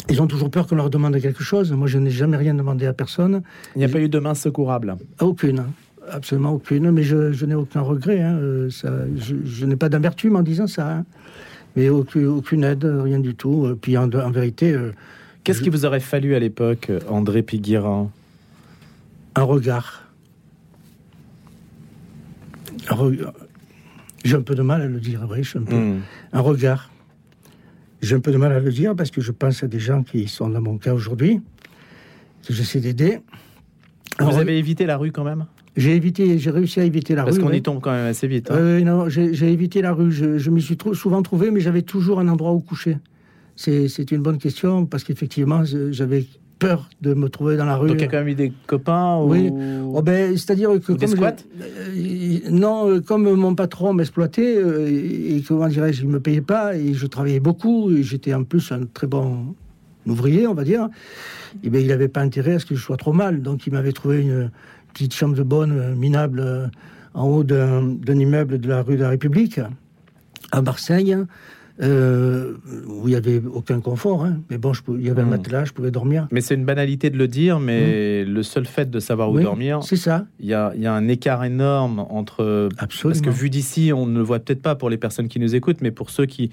Ils 0.08 0.20
ont 0.20 0.26
toujours 0.26 0.50
peur 0.50 0.66
qu'on 0.66 0.74
leur 0.74 0.90
demande 0.90 1.18
quelque 1.20 1.44
chose. 1.44 1.70
Moi, 1.72 1.86
je 1.86 1.98
n'ai 1.98 2.10
jamais 2.10 2.36
rien 2.36 2.54
demandé 2.54 2.86
à 2.86 2.92
personne. 2.92 3.42
Il 3.76 3.78
n'y 3.78 3.84
a 3.84 3.88
pas 3.88 4.00
eu 4.00 4.08
de 4.08 4.18
main 4.18 4.34
secourable 4.34 4.96
Aucune. 5.20 5.66
Absolument 6.10 6.52
aucune. 6.52 6.90
Mais 6.90 7.04
je, 7.04 7.44
n'ai 7.44 7.54
aucun 7.54 7.82
regret. 7.82 8.20
Hein. 8.20 8.36
Euh, 8.38 8.70
ça, 8.70 8.92
je, 9.16 9.66
n'ai 9.66 9.76
pas 9.76 9.88
d'amertume 9.88 10.34
en 10.34 10.42
disant 10.42 10.66
ça. 10.66 10.90
Hein. 10.90 11.04
Mais 11.76 11.88
aucune, 11.88 12.64
aide, 12.64 12.84
rien 12.84 13.20
du 13.20 13.36
tout. 13.36 13.68
Puis, 13.80 13.96
en, 13.96 14.08
vérité... 14.08 14.76
Qu'est-ce 15.44 15.62
qui 15.62 15.70
vous 15.70 15.86
aurait 15.86 16.00
fallu 16.00 16.34
à 16.34 16.38
l'époque, 16.40 16.90
André 17.08 17.42
Piguirin 17.42 18.10
Un 19.36 19.42
regard 19.42 20.09
j'ai 24.24 24.36
un 24.36 24.42
peu 24.42 24.54
de 24.54 24.62
mal 24.62 24.82
à 24.82 24.86
le 24.86 25.00
dire, 25.00 25.26
oui, 25.30 25.46
un, 25.54 25.62
peu, 25.62 25.76
hmm. 25.76 26.00
un 26.32 26.40
regard. 26.40 26.90
J'ai 28.02 28.16
un 28.16 28.20
peu 28.20 28.32
de 28.32 28.36
mal 28.36 28.52
à 28.52 28.60
le 28.60 28.70
dire 28.70 28.94
parce 28.96 29.10
que 29.10 29.20
je 29.20 29.32
pense 29.32 29.62
à 29.62 29.68
des 29.68 29.78
gens 29.78 30.02
qui 30.02 30.28
sont 30.28 30.48
dans 30.48 30.60
mon 30.60 30.78
cas 30.78 30.94
aujourd'hui, 30.94 31.40
que 32.46 32.52
j'essaie 32.52 32.80
d'aider. 32.80 33.20
Vous 34.18 34.38
avez 34.38 34.58
évité 34.58 34.86
la 34.86 34.96
rue 34.96 35.12
quand 35.12 35.24
même? 35.24 35.46
J'ai 35.76 35.94
évité, 35.94 36.38
j'ai 36.38 36.50
réussi 36.50 36.80
à 36.80 36.84
éviter 36.84 37.14
la 37.14 37.22
rue. 37.24 37.30
Parce 37.30 37.38
qu'on 37.38 37.52
y 37.52 37.62
tombe 37.62 37.80
quand 37.80 37.92
même 37.92 38.06
assez 38.06 38.26
vite. 38.26 38.50
Hein. 38.50 38.80
non, 38.80 39.08
j'ai 39.08 39.52
évité 39.52 39.82
la 39.82 39.92
rue. 39.92 40.10
Je, 40.10 40.36
je 40.36 40.50
m'y 40.50 40.60
suis 40.60 40.76
trop, 40.76 40.94
souvent 40.94 41.22
trouvé, 41.22 41.50
mais 41.50 41.60
j'avais 41.60 41.82
toujours 41.82 42.20
un 42.20 42.28
endroit 42.28 42.52
où 42.52 42.60
coucher. 42.60 42.98
C'est 43.56 44.10
une 44.10 44.22
bonne 44.22 44.38
question 44.38 44.86
parce 44.86 45.04
qu'effectivement, 45.04 45.62
j'avais 45.90 46.26
peur 46.60 46.88
de 47.00 47.14
me 47.14 47.28
trouver 47.28 47.56
dans 47.56 47.64
la 47.64 47.76
rue. 47.76 47.88
Donc 47.88 47.96
il 47.96 48.02
y 48.02 48.04
a 48.04 48.08
quand 48.08 48.18
même 48.18 48.28
eu 48.28 48.34
des 48.34 48.52
copains 48.66 49.18
Oui. 49.22 49.50
Oh, 49.92 50.02
ben, 50.02 50.36
C'est-à-dire 50.36 50.70
que... 50.80 50.92
Des 50.92 51.08
squats 51.08 51.34
euh, 51.60 52.38
Non, 52.50 52.88
euh, 52.88 53.00
comme 53.00 53.32
mon 53.32 53.54
patron 53.56 53.92
m'exploitait, 53.92 54.56
euh, 54.56 54.86
et 54.86 55.42
comment 55.48 55.66
dirais-je, 55.66 56.02
il 56.02 56.08
ne 56.08 56.12
me 56.12 56.20
payait 56.20 56.40
pas, 56.42 56.76
et 56.76 56.94
je 56.94 57.06
travaillais 57.06 57.40
beaucoup, 57.40 57.90
et 57.90 58.04
j'étais 58.04 58.34
en 58.34 58.44
plus 58.44 58.70
un 58.70 58.84
très 58.84 59.08
bon 59.08 59.56
ouvrier, 60.06 60.46
on 60.46 60.54
va 60.54 60.64
dire, 60.64 60.84
et 61.54 61.58
eh 61.64 61.70
ben, 61.70 61.80
il 61.80 61.88
n'avait 61.88 62.08
pas 62.08 62.20
intérêt 62.20 62.54
à 62.54 62.58
ce 62.60 62.66
que 62.66 62.76
je 62.76 62.82
sois 62.82 62.96
trop 62.96 63.12
mal. 63.12 63.42
Donc 63.42 63.66
il 63.66 63.72
m'avait 63.72 63.92
trouvé 63.92 64.20
une 64.20 64.50
petite 64.92 65.14
chambre 65.14 65.34
de 65.34 65.42
bonne, 65.42 65.94
minable, 65.96 66.70
en 67.14 67.26
haut 67.26 67.42
d'un 67.42 67.98
immeuble 68.06 68.60
de 68.60 68.68
la 68.68 68.82
rue 68.82 68.96
de 68.96 69.02
la 69.02 69.08
République, 69.08 69.60
à 70.52 70.62
Marseille. 70.62 71.16
Euh, 71.82 72.54
où 72.86 73.06
il 73.08 73.10
n'y 73.10 73.14
avait 73.16 73.40
aucun 73.52 73.80
confort. 73.80 74.24
Hein. 74.24 74.40
Mais 74.50 74.58
bon, 74.58 74.72
il 74.98 75.06
y 75.06 75.10
avait 75.10 75.22
un 75.22 75.26
Mm. 75.26 75.30
matelas, 75.30 75.64
je 75.64 75.72
pouvais 75.72 75.90
dormir. 75.90 76.28
Mais 76.30 76.40
c'est 76.40 76.54
une 76.54 76.64
banalité 76.64 77.10
de 77.10 77.16
le 77.16 77.28
dire, 77.28 77.58
mais 77.60 78.24
le 78.24 78.42
seul 78.42 78.66
fait 78.66 78.90
de 78.90 79.00
savoir 79.00 79.30
où 79.30 79.36
Oui, 79.36 79.42
dormir, 79.42 79.80
C'est 79.82 79.96
ça, 79.96 80.26
il 80.40 80.46
y 80.46 80.54
a, 80.54 80.72
il 80.76 80.82
y 80.82 80.86
a 80.86 80.92
un 80.92 81.08
écart 81.08 81.44
énorme 81.44 82.00
entre. 82.10 82.68
absolument. 82.78 83.20
Parce 83.20 83.34
que 83.34 83.40
vu 83.42 83.50
d'ici, 83.50 83.92
on 83.94 84.06
ne 84.06 84.18
le 84.18 84.24
voit 84.24 84.38
peut-être 84.40 84.62
pas 84.62 84.74
pour 84.74 84.90
les 84.90 84.98
personnes 84.98 85.28
qui 85.28 85.40
nous 85.40 85.54
écoutent, 85.54 85.80
mais 85.80 85.90
pour 85.90 86.10
ceux 86.10 86.26
qui 86.26 86.50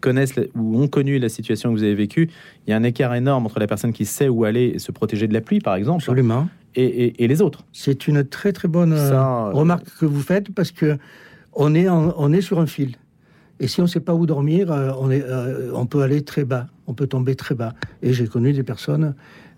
connaissent 0.00 0.34
ou 0.54 0.78
ont 0.80 0.88
connu 0.88 1.18
la 1.18 1.30
situation 1.30 1.72
que 1.72 1.78
vous 1.78 1.82
avez 1.82 1.94
vécue, 1.94 2.28
il 2.66 2.70
y 2.70 2.72
a 2.74 2.76
un 2.76 2.82
écart 2.82 3.14
énorme 3.14 3.46
entre 3.46 3.58
la 3.58 3.66
personne 3.66 3.92
qui 3.94 4.04
sait 4.04 4.28
où 4.28 4.44
aller 4.44 4.72
et 4.74 4.78
se 4.78 4.92
protéger 4.92 5.26
de 5.26 5.32
la 5.32 5.40
pluie, 5.40 5.60
par 5.60 5.74
exemple, 5.74 6.02
Absolument. 6.02 6.48
et, 6.74 6.84
et- 6.84 7.24
et 7.24 7.28
les 7.28 7.40
autres. 7.40 7.64
C'est 7.72 8.06
une 8.06 8.22
très 8.22 8.52
très 8.52 8.68
bonne 8.68 8.92
euh, 8.92 9.08
Ça, 9.08 9.50
remarque 9.52 9.86
que 9.98 10.04
vous 10.04 10.20
faites 10.20 10.50
parce 10.54 10.70
que 10.70 10.98
on 11.54 11.74
est, 11.74 11.88
en- 11.88 12.12
on 12.18 12.30
est 12.34 12.42
sur 12.42 12.60
un 12.60 12.66
fil. 12.66 12.96
Et 13.58 13.68
si 13.68 13.80
on 13.80 13.84
ne 13.84 13.88
sait 13.88 14.00
pas 14.00 14.14
où 14.14 14.26
dormir, 14.26 14.70
euh, 14.70 14.92
on, 14.98 15.10
est, 15.10 15.22
euh, 15.22 15.70
on 15.74 15.86
peut 15.86 16.02
aller 16.02 16.22
très 16.22 16.44
bas, 16.44 16.66
on 16.86 16.94
peut 16.94 17.06
tomber 17.06 17.34
très 17.34 17.54
bas. 17.54 17.74
Et 18.02 18.12
j'ai 18.12 18.26
connu 18.26 18.52
des 18.52 18.62
personnes 18.62 19.14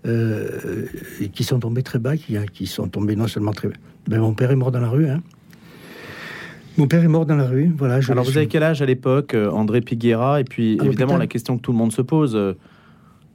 euh, 0.06 0.86
qui 1.32 1.42
sont 1.42 1.58
tombées 1.58 1.82
très 1.82 1.98
bas, 1.98 2.16
qui, 2.16 2.36
qui 2.52 2.66
sont 2.66 2.88
tombées 2.88 3.16
non 3.16 3.26
seulement 3.26 3.52
très 3.52 3.68
bas. 3.68 3.76
Ben, 4.06 4.20
mon 4.20 4.34
père 4.34 4.50
est 4.50 4.56
mort 4.56 4.70
dans 4.70 4.80
la 4.80 4.88
rue. 4.88 5.08
Hein. 5.08 5.20
Mon 6.76 6.86
père 6.86 7.02
est 7.02 7.08
mort 7.08 7.26
dans 7.26 7.34
la 7.34 7.46
rue. 7.46 7.72
Voilà, 7.76 8.00
je 8.00 8.12
Alors, 8.12 8.24
vous 8.24 8.36
avez 8.36 8.46
quel 8.46 8.62
âge 8.62 8.80
à 8.80 8.86
l'époque, 8.86 9.34
André 9.34 9.80
Piguera? 9.80 10.40
Et 10.40 10.44
puis, 10.44 10.78
À 10.80 10.84
évidemment, 10.84 11.16
la 11.16 11.26
question 11.26 11.56
que 11.56 11.62
tout 11.62 11.72
le 11.72 11.78
monde 11.78 11.92
se 11.92 12.02
pose, 12.02 12.36
euh, 12.36 12.52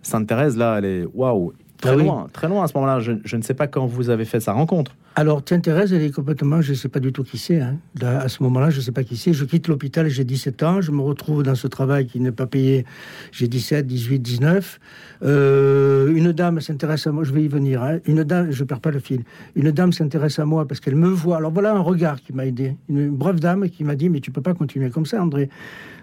Sainte-Thérèse, 0.02 0.56
là, 0.58 0.78
elle 0.78 0.86
est 0.86 1.06
waouh, 1.14 1.52
très 1.84 1.94
Ah 1.94 1.98
oui. 1.98 2.04
loin, 2.06 2.28
très 2.32 2.48
loin 2.48 2.64
à 2.64 2.68
ce 2.68 2.74
moment-là. 2.76 3.00
Je, 3.00 3.12
je 3.24 3.36
ne 3.36 3.42
sais 3.42 3.54
pas 3.54 3.68
quand 3.68 3.86
vous 3.86 4.10
avez 4.10 4.26
fait 4.26 4.40
sa 4.40 4.54
rencontre. 4.54 4.96
Alors, 5.16 5.44
tiens, 5.44 5.60
Thérèse, 5.60 5.94
elle 5.94 6.02
est 6.02 6.10
complètement, 6.12 6.62
je 6.62 6.72
ne 6.72 6.76
sais 6.78 6.90
pas 6.90 7.00
du 7.00 7.12
tout 7.12 7.24
qui 7.24 7.38
c'est. 7.38 7.60
Hein. 7.62 7.78
À 8.02 8.28
ce 8.30 8.42
moment-là, 8.44 8.70
je 8.72 8.78
ne 8.78 8.82
sais 8.82 8.92
pas 8.92 9.04
qui 9.04 9.16
c'est. 9.18 9.32
Je 9.34 9.46
quitte 9.46 9.68
l'hôpital, 9.68 10.08
j'ai 10.10 10.24
17 10.24 10.64
ans. 10.64 10.82
Je 10.82 10.92
me 10.92 11.02
retrouve 11.02 11.44
dans 11.44 11.54
ce 11.56 11.68
travail 11.68 12.08
qui 12.08 12.20
n'est 12.20 12.32
pas 12.32 12.48
payé. 12.48 12.86
J'ai 13.32 13.48
17, 13.48 13.86
18, 13.86 14.20
19. 14.20 14.80
Euh, 15.24 16.14
une 16.16 16.32
dame 16.32 16.60
s'intéresse 16.62 17.06
à 17.06 17.12
moi. 17.12 17.24
Je 17.24 17.32
vais 17.32 17.44
y 17.44 17.48
venir. 17.48 17.84
Hein. 17.84 18.00
Une 18.06 18.24
dame, 18.24 18.52
je 18.52 18.64
perds 18.64 18.80
pas 18.82 18.92
le 18.92 19.00
fil. 19.00 19.24
Une 19.56 19.72
dame 19.72 19.92
s'intéresse 19.94 20.40
à 20.40 20.46
moi 20.46 20.68
parce 20.68 20.80
qu'elle 20.80 20.96
me 20.96 21.08
voit. 21.10 21.38
Alors 21.38 21.52
voilà 21.52 21.74
un 21.76 21.80
regard 21.80 22.22
qui 22.22 22.34
m'a 22.34 22.46
aidé. 22.46 22.76
Une 22.90 23.10
brave 23.12 23.40
dame 23.40 23.70
qui 23.70 23.84
m'a 23.84 23.96
dit 23.96 24.10
Mais 24.10 24.20
tu 24.20 24.32
peux 24.32 24.42
pas 24.42 24.54
continuer 24.54 24.90
comme 24.90 25.06
ça, 25.06 25.22
André. 25.22 25.50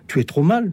Tu 0.06 0.20
es 0.20 0.24
trop 0.24 0.42
mal. 0.42 0.72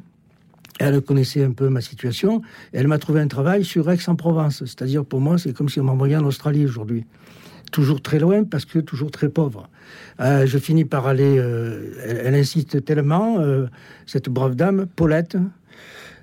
Elle 0.79 1.01
connaissait 1.01 1.43
un 1.43 1.51
peu 1.51 1.69
ma 1.69 1.81
situation. 1.81 2.41
Elle 2.71 2.87
m'a 2.87 2.99
trouvé 2.99 3.19
un 3.19 3.27
travail 3.27 3.65
sur 3.65 3.89
Aix-en-Provence. 3.89 4.59
C'est-à-dire, 4.59 5.05
pour 5.05 5.21
moi, 5.21 5.37
c'est 5.37 5.53
comme 5.53 5.69
si 5.69 5.79
on 5.79 5.83
m'envoyait 5.83 6.17
en 6.17 6.25
Australie 6.25 6.65
aujourd'hui 6.65 7.05
toujours 7.71 8.01
très 8.01 8.19
loin 8.19 8.43
parce 8.43 8.65
que 8.65 8.79
toujours 8.79 9.11
très 9.11 9.29
pauvre. 9.29 9.69
Euh, 10.19 10.45
je 10.45 10.57
finis 10.57 10.85
par 10.85 11.07
aller. 11.07 11.37
euh, 11.37 11.91
elle, 12.05 12.35
insiste 12.35 12.83
tellement, 12.85 13.39
euh, 13.39 13.67
cette 14.05 14.29
brave 14.29 14.55
dame, 14.55 14.87
Paulette, 14.95 15.37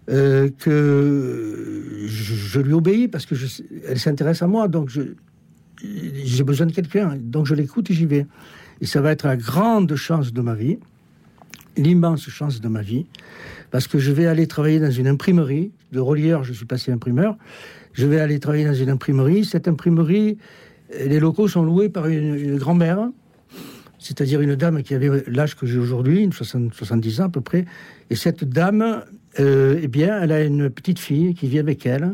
que 0.06 2.04
je, 2.06 2.60
lui 2.60 2.74
obéis 2.74 3.08
parce 3.08 3.24
que 3.24 3.34
elle 3.86 3.98
s'intéresse 3.98 4.42
à 4.42 4.46
moi, 4.46 4.68
donc 4.68 4.90
j'ai 4.90 6.44
besoin 6.44 6.66
de 6.66 6.72
quelqu'un, 6.72 7.16
donc 7.18 7.46
je 7.46 7.54
l'écoute 7.54 7.90
et 7.90 7.94
j'y 7.94 8.04
vais. 8.04 8.26
Et 8.82 8.86
ça 8.86 9.00
va 9.00 9.12
être 9.12 9.26
la 9.26 9.38
grande 9.38 9.94
chance 9.96 10.34
de 10.34 10.42
ma 10.42 10.54
vie, 10.54 10.78
l'immense 11.76 12.28
chance 12.28 12.60
de 12.60 12.68
ma 12.68 12.82
vie, 12.82 13.06
parce 13.70 13.88
que 13.88 13.98
je 13.98 14.12
vais 14.12 14.26
aller 14.26 14.46
travailler 14.46 14.80
dans 14.80 14.90
une 14.90 15.06
imprimerie. 15.06 15.72
De 15.92 16.00
relieur, 16.00 16.44
je 16.44 16.52
suis 16.52 16.66
passé 16.66 16.92
imprimeur. 16.92 17.36
Je 17.92 18.06
vais 18.06 18.20
aller 18.20 18.38
travailler 18.40 18.64
dans 18.64 18.74
une 18.74 18.90
imprimerie. 18.90 19.44
Cette 19.44 19.68
imprimerie, 19.68 20.38
euh, 20.94 21.06
les 21.06 21.20
locaux 21.20 21.48
sont 21.48 21.62
loués 21.62 21.88
par 21.88 22.06
une, 22.06 22.56
grand-mère, 22.56 23.08
c'est-à-dire 23.98 24.40
une 24.40 24.56
dame 24.56 24.82
qui 24.82 24.94
avait 24.94 25.24
l'âge 25.28 25.54
que 25.54 25.66
j'ai 25.66 25.78
aujourd'hui, 25.78 26.22
une 26.22 26.32
60 26.32 26.74
70 26.74 27.20
ans 27.20 27.24
à 27.24 27.28
peu 27.28 27.40
près. 27.40 27.64
Et 28.10 28.16
cette 28.16 28.44
dame, 28.44 29.04
euh, 29.40 29.80
eh 29.82 29.88
bien, 29.88 30.20
elle 30.20 30.32
a 30.32 30.42
une 30.42 30.70
petite 30.70 30.98
fille 30.98 31.34
qui 31.34 31.46
vit 31.46 31.58
avec 31.58 31.86
elle, 31.86 32.12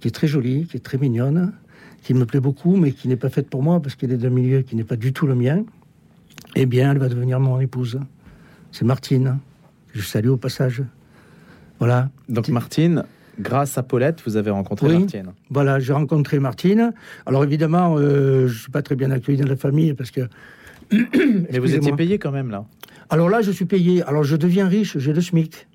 qui 0.00 0.08
est 0.08 0.12
très 0.12 0.28
jolie, 0.28 0.66
qui 0.66 0.76
est 0.76 0.80
très 0.80 0.98
mignonne, 0.98 1.52
qui 2.02 2.14
me 2.14 2.24
plaît 2.24 2.40
beaucoup, 2.40 2.76
mais 2.76 2.92
qui 2.92 3.08
n'est 3.08 3.16
pas 3.16 3.28
faite 3.28 3.50
pour 3.50 3.62
moi 3.62 3.80
parce 3.80 3.96
qu'elle 3.96 4.12
est 4.12 4.16
d'un 4.16 4.30
milieu 4.30 4.62
qui 4.62 4.76
n'est 4.76 4.84
pas 4.84 4.96
du 4.96 5.12
tout 5.12 5.26
le 5.26 5.34
mien. 5.34 5.64
Eh 6.54 6.66
bien, 6.66 6.92
elle 6.92 6.98
va 6.98 7.08
devenir 7.08 7.40
mon 7.40 7.60
épouse. 7.60 8.00
C'est 8.78 8.84
Martine. 8.84 9.38
que 9.92 9.98
Je 9.98 10.06
salue 10.06 10.28
au 10.28 10.36
passage. 10.36 10.84
Voilà. 11.80 12.10
Donc, 12.28 12.44
Ti- 12.44 12.52
Martine, 12.52 13.02
grâce 13.40 13.76
à 13.76 13.82
Paulette, 13.82 14.22
vous 14.24 14.36
avez 14.36 14.50
rencontré 14.52 14.86
Oui. 14.86 14.98
Martine. 15.00 15.32
Voilà, 15.50 15.80
j'ai 15.80 15.92
rencontré 15.92 16.38
Martine. 16.38 16.92
Alors 17.26 17.42
évidemment, 17.42 17.96
euh, 17.98 18.46
je 18.46 18.52
ne 18.52 18.58
suis 18.58 18.70
pas 18.70 18.82
très 18.82 18.94
bien 18.94 19.10
accueilli 19.10 19.38
dans 19.38 19.48
la 19.48 19.56
famille 19.56 19.94
parce 19.94 20.12
que. 20.12 20.20
Mais 20.92 21.58
vous 21.58 21.74
étiez 21.74 21.90
payé 21.92 22.20
quand 22.20 22.30
même, 22.30 22.52
là. 22.52 22.66
Alors 23.10 23.28
là, 23.28 23.42
je 23.42 23.50
suis 23.50 23.64
payé. 23.64 24.04
Alors 24.04 24.22
je 24.22 24.36
deviens 24.36 24.68
riche, 24.68 24.96
j'ai 24.96 25.12
le 25.12 25.20
SMIC. 25.22 25.66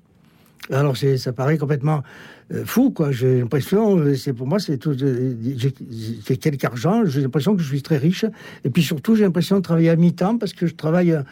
Alors 0.72 0.96
ça 0.96 1.32
paraît 1.34 1.58
complètement 1.58 2.02
fou, 2.64 2.90
quoi. 2.90 3.10
J'ai 3.10 3.40
l'impression, 3.40 3.98
euh, 3.98 4.14
c'est 4.14 4.32
pour 4.32 4.46
moi, 4.46 4.58
c'est 4.58 4.76
tout. 4.78 4.90
euh, 5.02 5.34
j'ai, 5.56 6.36
quelque 6.36 6.64
argent. 6.64 7.04
J'ai 7.06 7.22
l'impression 7.22 7.56
que 7.56 7.62
je 7.62 7.68
suis 7.68 7.82
très 7.82 7.96
riche. 7.96 8.24
Et 8.64 8.70
puis 8.70 8.82
surtout, 8.82 9.14
j'ai 9.16 9.24
l'impression 9.24 9.56
de 9.56 9.62
travailler 9.62 9.90
à 9.90 9.96
mi-temps 9.96 10.38
parce 10.38 10.52
que 10.52 10.66
je 10.66 10.74
travaille, 10.74 11.12
euh, 11.12 11.22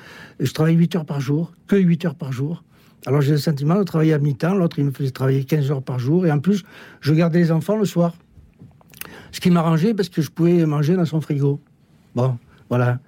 je 0.41 0.53
travaille 0.53 0.75
8 0.75 0.97
heures 0.97 1.05
par 1.05 1.21
jour, 1.21 1.53
que 1.67 1.77
8 1.77 2.07
heures 2.07 2.15
par 2.15 2.33
jour. 2.33 2.65
Alors 3.05 3.21
j'ai 3.21 3.33
le 3.33 3.39
sentiment 3.39 3.77
de 3.77 3.85
travailler 3.85 4.15
à 4.15 4.19
mi-temps. 4.19 4.55
L'autre, 4.55 4.79
il 4.79 4.85
me 4.87 4.91
faisait 4.91 5.11
travailler 5.11 5.45
15 5.45 5.71
heures 5.71 5.83
par 5.83 5.99
jour. 5.99 6.27
Et 6.27 6.33
en 6.33 6.39
plus, 6.39 6.65
je 7.01 7.13
gardais 7.13 7.41
les 7.41 7.53
enfants 7.53 7.77
le 7.77 7.85
soir. 7.85 8.15
Ce 9.33 9.41
qui 9.41 9.51
m'arrangeait 9.51 9.95
parce 9.95 10.09
que 10.09 10.23
je 10.23 10.31
pouvais 10.31 10.65
manger 10.67 10.95
dans 10.95 11.05
son 11.05 11.21
frigo. 11.21 11.61
Bon, 12.15 12.39
voilà. 12.69 13.01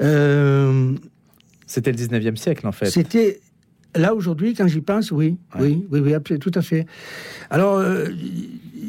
Euh, 0.00 0.92
C'était 1.66 1.92
le 1.92 1.98
19e 1.98 2.36
siècle, 2.36 2.66
en 2.66 2.72
fait. 2.72 2.86
c'était 2.90 3.40
là 3.96 4.14
aujourd'hui, 4.14 4.54
quand 4.54 4.66
j'y 4.66 4.80
pense, 4.80 5.10
oui, 5.10 5.36
Ouais. 5.58 5.60
oui, 5.62 5.86
oui, 5.90 6.00
oui, 6.30 6.38
tout 6.38 6.50
à 6.54 6.62
fait. 6.62 6.86
Alors, 7.50 7.76
euh, 7.78 8.06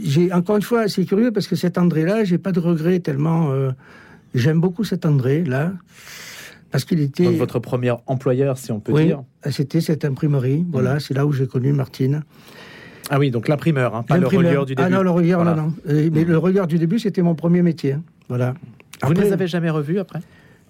j'ai 0.03 0.31
encore 0.33 0.55
une 0.57 0.61
fois, 0.61 0.87
c'est 0.87 1.05
curieux 1.05 1.31
parce 1.31 1.47
que 1.47 1.55
cet 1.55 1.77
André-là, 1.77 2.23
j'ai 2.23 2.37
pas 2.37 2.51
de 2.51 2.59
regret 2.59 2.99
tellement. 2.99 3.51
euh, 3.51 3.71
J'aime 4.35 4.59
beaucoup 4.59 4.83
cet 4.83 5.05
André-là 5.05 5.73
parce 6.71 6.85
qu'il 6.85 6.99
était. 6.99 7.23
Donc, 7.25 7.35
votre 7.35 7.59
premier 7.59 7.93
employeur, 8.07 8.57
si 8.57 8.71
on 8.71 8.79
peut 8.79 8.91
oui, 8.91 9.05
dire. 9.05 9.21
c'était 9.51 9.79
cette 9.81 10.05
imprimerie. 10.05 10.65
Voilà, 10.71 10.99
c'est 10.99 11.13
là 11.13 11.25
où 11.25 11.31
j'ai 11.31 11.45
connu 11.45 11.71
Martine. 11.71 12.23
Ah 13.09 13.19
oui, 13.19 13.29
donc 13.31 13.47
l'imprimeur, 13.47 13.95
hein, 13.95 14.03
pas 14.03 14.17
le 14.17 14.25
relieur 14.27 14.65
du 14.65 14.73
début. 14.75 14.87
Ah 14.87 14.89
non, 14.89 15.03
le 15.03 15.11
relieur, 15.11 15.43
Voilà. 15.43 15.55
non, 15.61 15.67
non. 15.67 15.73
Euh, 15.89 16.09
mais 16.11 16.23
le 16.23 16.37
relieur 16.37 16.65
du 16.67 16.79
début, 16.79 16.97
c'était 16.99 17.21
mon 17.21 17.35
premier 17.35 17.61
métier. 17.61 17.93
hein. 17.93 18.01
Voilà. 18.29 18.53
Vous 19.03 19.13
ne 19.13 19.21
les 19.21 19.33
avez 19.33 19.45
jamais 19.47 19.69
revus 19.69 19.99
après? 19.99 20.21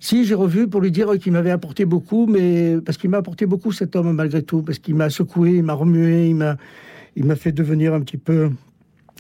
Si, 0.04 0.26
j'ai 0.26 0.36
revu 0.36 0.68
pour 0.68 0.82
lui 0.82 0.92
dire 0.92 1.18
qu'il 1.18 1.32
m'avait 1.32 1.50
apporté 1.50 1.86
beaucoup, 1.86 2.28
mais 2.28 2.76
parce 2.86 2.98
qu'il 2.98 3.10
m'a 3.10 3.20
apporté 3.20 3.46
beaucoup 3.46 3.72
cet 3.72 3.96
homme 3.96 4.12
malgré 4.12 4.44
tout, 4.44 4.62
parce 4.62 4.78
qu'il 4.78 4.96
m'a 4.96 5.10
secoué, 5.10 5.52
il 5.52 5.64
m'a 5.64 5.76
remué, 5.76 6.28
il 6.28 6.36
m'a, 6.36 7.36
fait 7.38 7.54
devenir 7.54 7.94
un 7.94 8.02
petit 8.02 8.18
peu, 8.18 8.50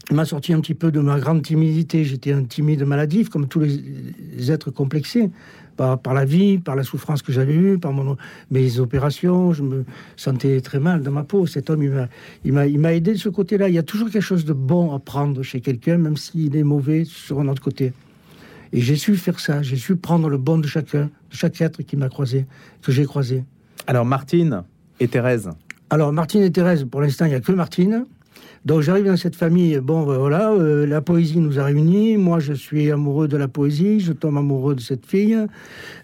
il 0.09 0.17
m'a 0.17 0.25
sorti 0.25 0.51
un 0.51 0.59
petit 0.59 0.73
peu 0.73 0.91
de 0.91 0.99
ma 0.99 1.21
grande 1.21 1.41
timidité. 1.41 2.03
J'étais 2.03 2.33
un 2.33 2.43
timide 2.43 2.83
maladif, 2.83 3.29
comme 3.29 3.47
tous 3.47 3.61
les, 3.61 4.51
êtres 4.51 4.71
complexés 4.71 5.29
par, 5.77 6.13
la 6.13 6.25
vie, 6.25 6.57
par 6.57 6.75
la 6.75 6.83
souffrance 6.83 7.21
que 7.21 7.31
j'avais 7.31 7.55
eue, 7.55 7.77
par 7.79 7.93
mon, 7.93 8.17
mes 8.51 8.79
opérations. 8.79 9.53
Je 9.53 9.63
me 9.63 9.85
sentais 10.17 10.59
très 10.59 10.79
mal 10.79 11.01
dans 11.01 11.11
ma 11.11 11.23
peau. 11.23 11.47
Cet 11.47 11.69
homme, 11.69 12.09
il 12.43 12.51
m'a 12.51 12.93
aidé 12.93 13.13
de 13.13 13.17
ce 13.17 13.29
côté-là. 13.29 13.69
Il 13.69 13.75
y 13.75 13.79
a 13.79 13.83
toujours 13.83 14.09
quelque 14.09 14.21
chose 14.21 14.43
de 14.43 14.51
bon 14.51 14.93
à 14.93 14.99
prendre 14.99 15.43
chez 15.43 15.61
quelqu'un, 15.61 15.97
même 15.97 16.17
s'il 16.17 16.57
est 16.57 16.63
mauvais 16.63 17.05
sur 17.05 17.39
un 17.39 17.47
autre 17.47 17.61
côté. 17.61 17.93
Et 18.73 18.81
j'ai 18.81 18.95
su 18.95 19.15
faire 19.15 19.39
ça, 19.39 19.61
j'ai 19.61 19.75
su 19.75 19.95
prendre 19.95 20.27
le 20.27 20.37
bon 20.37 20.57
de 20.57 20.65
chacun, 20.65 21.03
de 21.03 21.35
chaque 21.35 21.61
être 21.61 21.83
qui 21.83 21.95
m'a 21.95 22.09
croisé, 22.09 22.47
que 22.81 22.91
j'ai 22.91 23.05
croisé. 23.05 23.43
Alors, 23.85 24.03
Martine 24.03 24.63
et 24.99 25.07
Thérèse. 25.07 25.49
Alors, 25.91 26.11
Martine 26.11 26.41
et 26.41 26.51
Thérèse, 26.51 26.83
pour 26.89 26.99
l'instant, 26.99 27.25
il 27.25 27.29
n'y 27.29 27.35
a 27.35 27.39
que 27.39 27.51
Martine. 27.51 28.05
Donc, 28.65 28.81
j'arrive 28.81 29.05
dans 29.05 29.17
cette 29.17 29.35
famille, 29.35 29.77
bon, 29.77 30.07
ben, 30.07 30.17
voilà, 30.17 30.51
euh, 30.51 30.87
la 30.87 31.01
poésie 31.01 31.37
nous 31.37 31.59
a 31.59 31.65
réunis. 31.65 32.17
Moi, 32.17 32.39
je 32.39 32.53
suis 32.53 32.89
amoureux 32.89 33.27
de 33.27 33.37
la 33.37 33.47
poésie, 33.47 33.99
je 33.99 34.11
tombe 34.11 34.37
amoureux 34.37 34.73
de 34.73 34.81
cette 34.81 35.05
fille. 35.05 35.37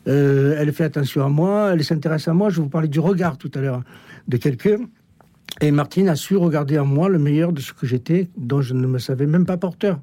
Euh, 0.08 0.56
elle 0.60 0.72
fait 0.72 0.84
attention 0.84 1.26
à 1.26 1.30
moi, 1.30 1.72
elle 1.74 1.84
s'intéresse 1.84 2.28
à 2.28 2.34
moi. 2.34 2.50
Je 2.50 2.62
vous 2.62 2.70
parlais 2.70 2.88
du 2.88 3.00
regard 3.00 3.38
tout 3.38 3.50
à 3.56 3.62
l'heure 3.62 3.82
de 4.28 4.38
quelqu'un. 4.38 4.78
Et 5.62 5.72
Martine 5.72 6.08
a 6.08 6.16
su 6.16 6.36
regarder 6.36 6.78
en 6.78 6.86
moi 6.86 7.10
le 7.10 7.18
meilleur 7.18 7.52
de 7.52 7.62
ce 7.62 7.74
que 7.74 7.88
j'étais, 7.88 8.28
dont 8.38 8.62
je 8.62 8.76
ne 8.76 8.86
me 8.86 9.00
savais 9.00 9.26
même 9.26 9.46
pas 9.46 9.58
porteur. 9.58 10.00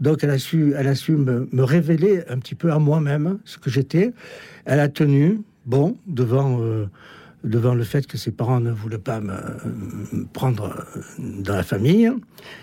Donc 0.00 0.24
elle 0.24 0.30
a 0.30 0.38
su, 0.38 0.74
elle 0.76 0.88
a 0.88 0.94
su 0.94 1.12
me, 1.12 1.48
révéler 1.62 2.22
un 2.28 2.38
petit 2.38 2.54
peu 2.54 2.72
à 2.72 2.78
moi-même 2.78 3.38
ce 3.44 3.58
que 3.58 3.70
j'étais. 3.70 4.12
Elle 4.64 4.80
a 4.80 4.88
tenu 4.88 5.40
bon 5.66 5.96
devant 6.06 6.60
euh, 6.60 6.86
devant 7.44 7.74
le 7.74 7.84
fait 7.84 8.06
que 8.06 8.16
ses 8.16 8.30
parents 8.30 8.60
ne 8.60 8.70
voulaient 8.70 8.98
pas 8.98 9.20
me, 9.20 9.34
prendre 10.32 10.86
dans 11.18 11.54
la 11.54 11.62
famille. 11.62 12.10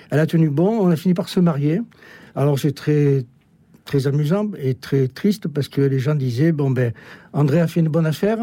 Elle 0.10 0.20
a 0.20 0.26
tenu 0.26 0.50
bon. 0.50 0.80
On 0.82 0.90
a 0.90 0.96
fini 0.96 1.14
par 1.14 1.30
se 1.30 1.40
marier. 1.40 1.82
Alors 2.36 2.60
c'est 2.60 2.74
très 2.74 3.26
très 3.86 4.08
amusant 4.08 4.52
et 4.58 4.76
très 4.76 5.08
triste 5.08 5.48
parce 5.48 5.68
que 5.68 5.82
les 5.82 6.00
gens 6.00 6.16
disaient 6.16 6.52
bon 6.52 6.70
ben 6.70 6.94
André 7.34 7.60
a 7.60 7.68
fait 7.68 7.80
une 7.80 7.90
bonne 7.90 8.06
affaire 8.06 8.38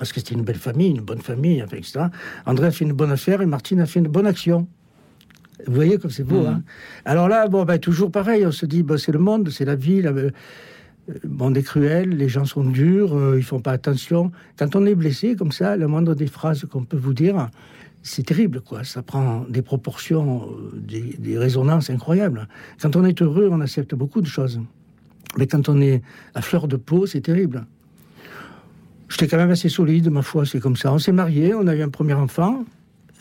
parce 0.00 0.14
que 0.14 0.20
c'était 0.20 0.34
une 0.34 0.44
belle 0.44 0.56
famille, 0.56 0.88
une 0.88 1.02
bonne 1.02 1.20
famille, 1.20 1.62
enfin, 1.62 1.76
etc. 1.76 2.06
André 2.46 2.68
a 2.68 2.70
fait 2.70 2.86
une 2.86 2.94
bonne 2.94 3.12
affaire 3.12 3.42
et 3.42 3.46
Martine 3.46 3.80
a 3.80 3.86
fait 3.86 4.00
une 4.00 4.08
bonne 4.08 4.26
action. 4.26 4.66
Vous 5.66 5.74
voyez 5.74 5.98
comme 5.98 6.10
c'est 6.10 6.24
beau. 6.24 6.40
Mhm. 6.42 6.46
Hein 6.46 6.62
Alors 7.04 7.28
là, 7.28 7.48
bon, 7.48 7.64
ben, 7.64 7.78
toujours 7.78 8.10
pareil, 8.10 8.44
on 8.46 8.52
se 8.52 8.66
dit, 8.66 8.82
ben, 8.82 8.96
c'est 8.98 9.12
le 9.12 9.18
monde, 9.18 9.48
c'est 9.50 9.64
la 9.64 9.76
vie. 9.76 10.02
la- 10.02 10.12
bon, 11.24 11.50
des 11.50 11.62
cruels, 11.62 12.10
les 12.10 12.28
gens 12.28 12.44
sont 12.44 12.64
durs, 12.64 13.16
euh, 13.16 13.36
ils 13.36 13.42
font 13.42 13.60
pas 13.60 13.72
attention. 13.72 14.30
Quand 14.58 14.76
on 14.76 14.86
est 14.86 14.94
blessé 14.94 15.34
comme 15.36 15.52
ça, 15.52 15.76
le 15.76 15.86
moindre 15.88 16.14
des 16.14 16.26
phrases 16.28 16.64
qu'on 16.70 16.84
peut 16.84 16.96
vous 16.98 17.14
dire, 17.14 17.48
c'est 18.02 18.24
terrible, 18.24 18.60
quoi. 18.60 18.84
Ça 18.84 19.02
prend 19.02 19.44
des 19.48 19.62
proportions, 19.62 20.48
euh, 20.50 20.70
des, 20.78 21.16
des 21.18 21.36
résonances 21.36 21.90
incroyables. 21.90 22.48
Quand 22.80 22.94
on 22.96 23.04
est 23.04 23.20
heureux, 23.22 23.48
on 23.50 23.60
accepte 23.60 23.94
beaucoup 23.94 24.20
de 24.20 24.26
choses. 24.26 24.60
Mais 25.38 25.46
quand 25.46 25.68
on 25.68 25.80
est 25.80 26.00
à 26.34 26.42
fleur 26.42 26.66
de 26.68 26.76
peau, 26.76 27.06
c'est 27.06 27.20
terrible. 27.20 27.66
J'étais 29.08 29.26
quand 29.26 29.36
même 29.36 29.50
assez 29.50 29.68
solide, 29.68 30.08
ma 30.10 30.22
foi, 30.22 30.46
c'est 30.46 30.60
comme 30.60 30.76
ça. 30.76 30.92
On 30.92 30.98
s'est 30.98 31.12
mariés, 31.12 31.52
on 31.54 31.66
a 31.66 31.74
eu 31.74 31.82
un 31.82 31.88
premier 31.88 32.14
enfant, 32.14 32.64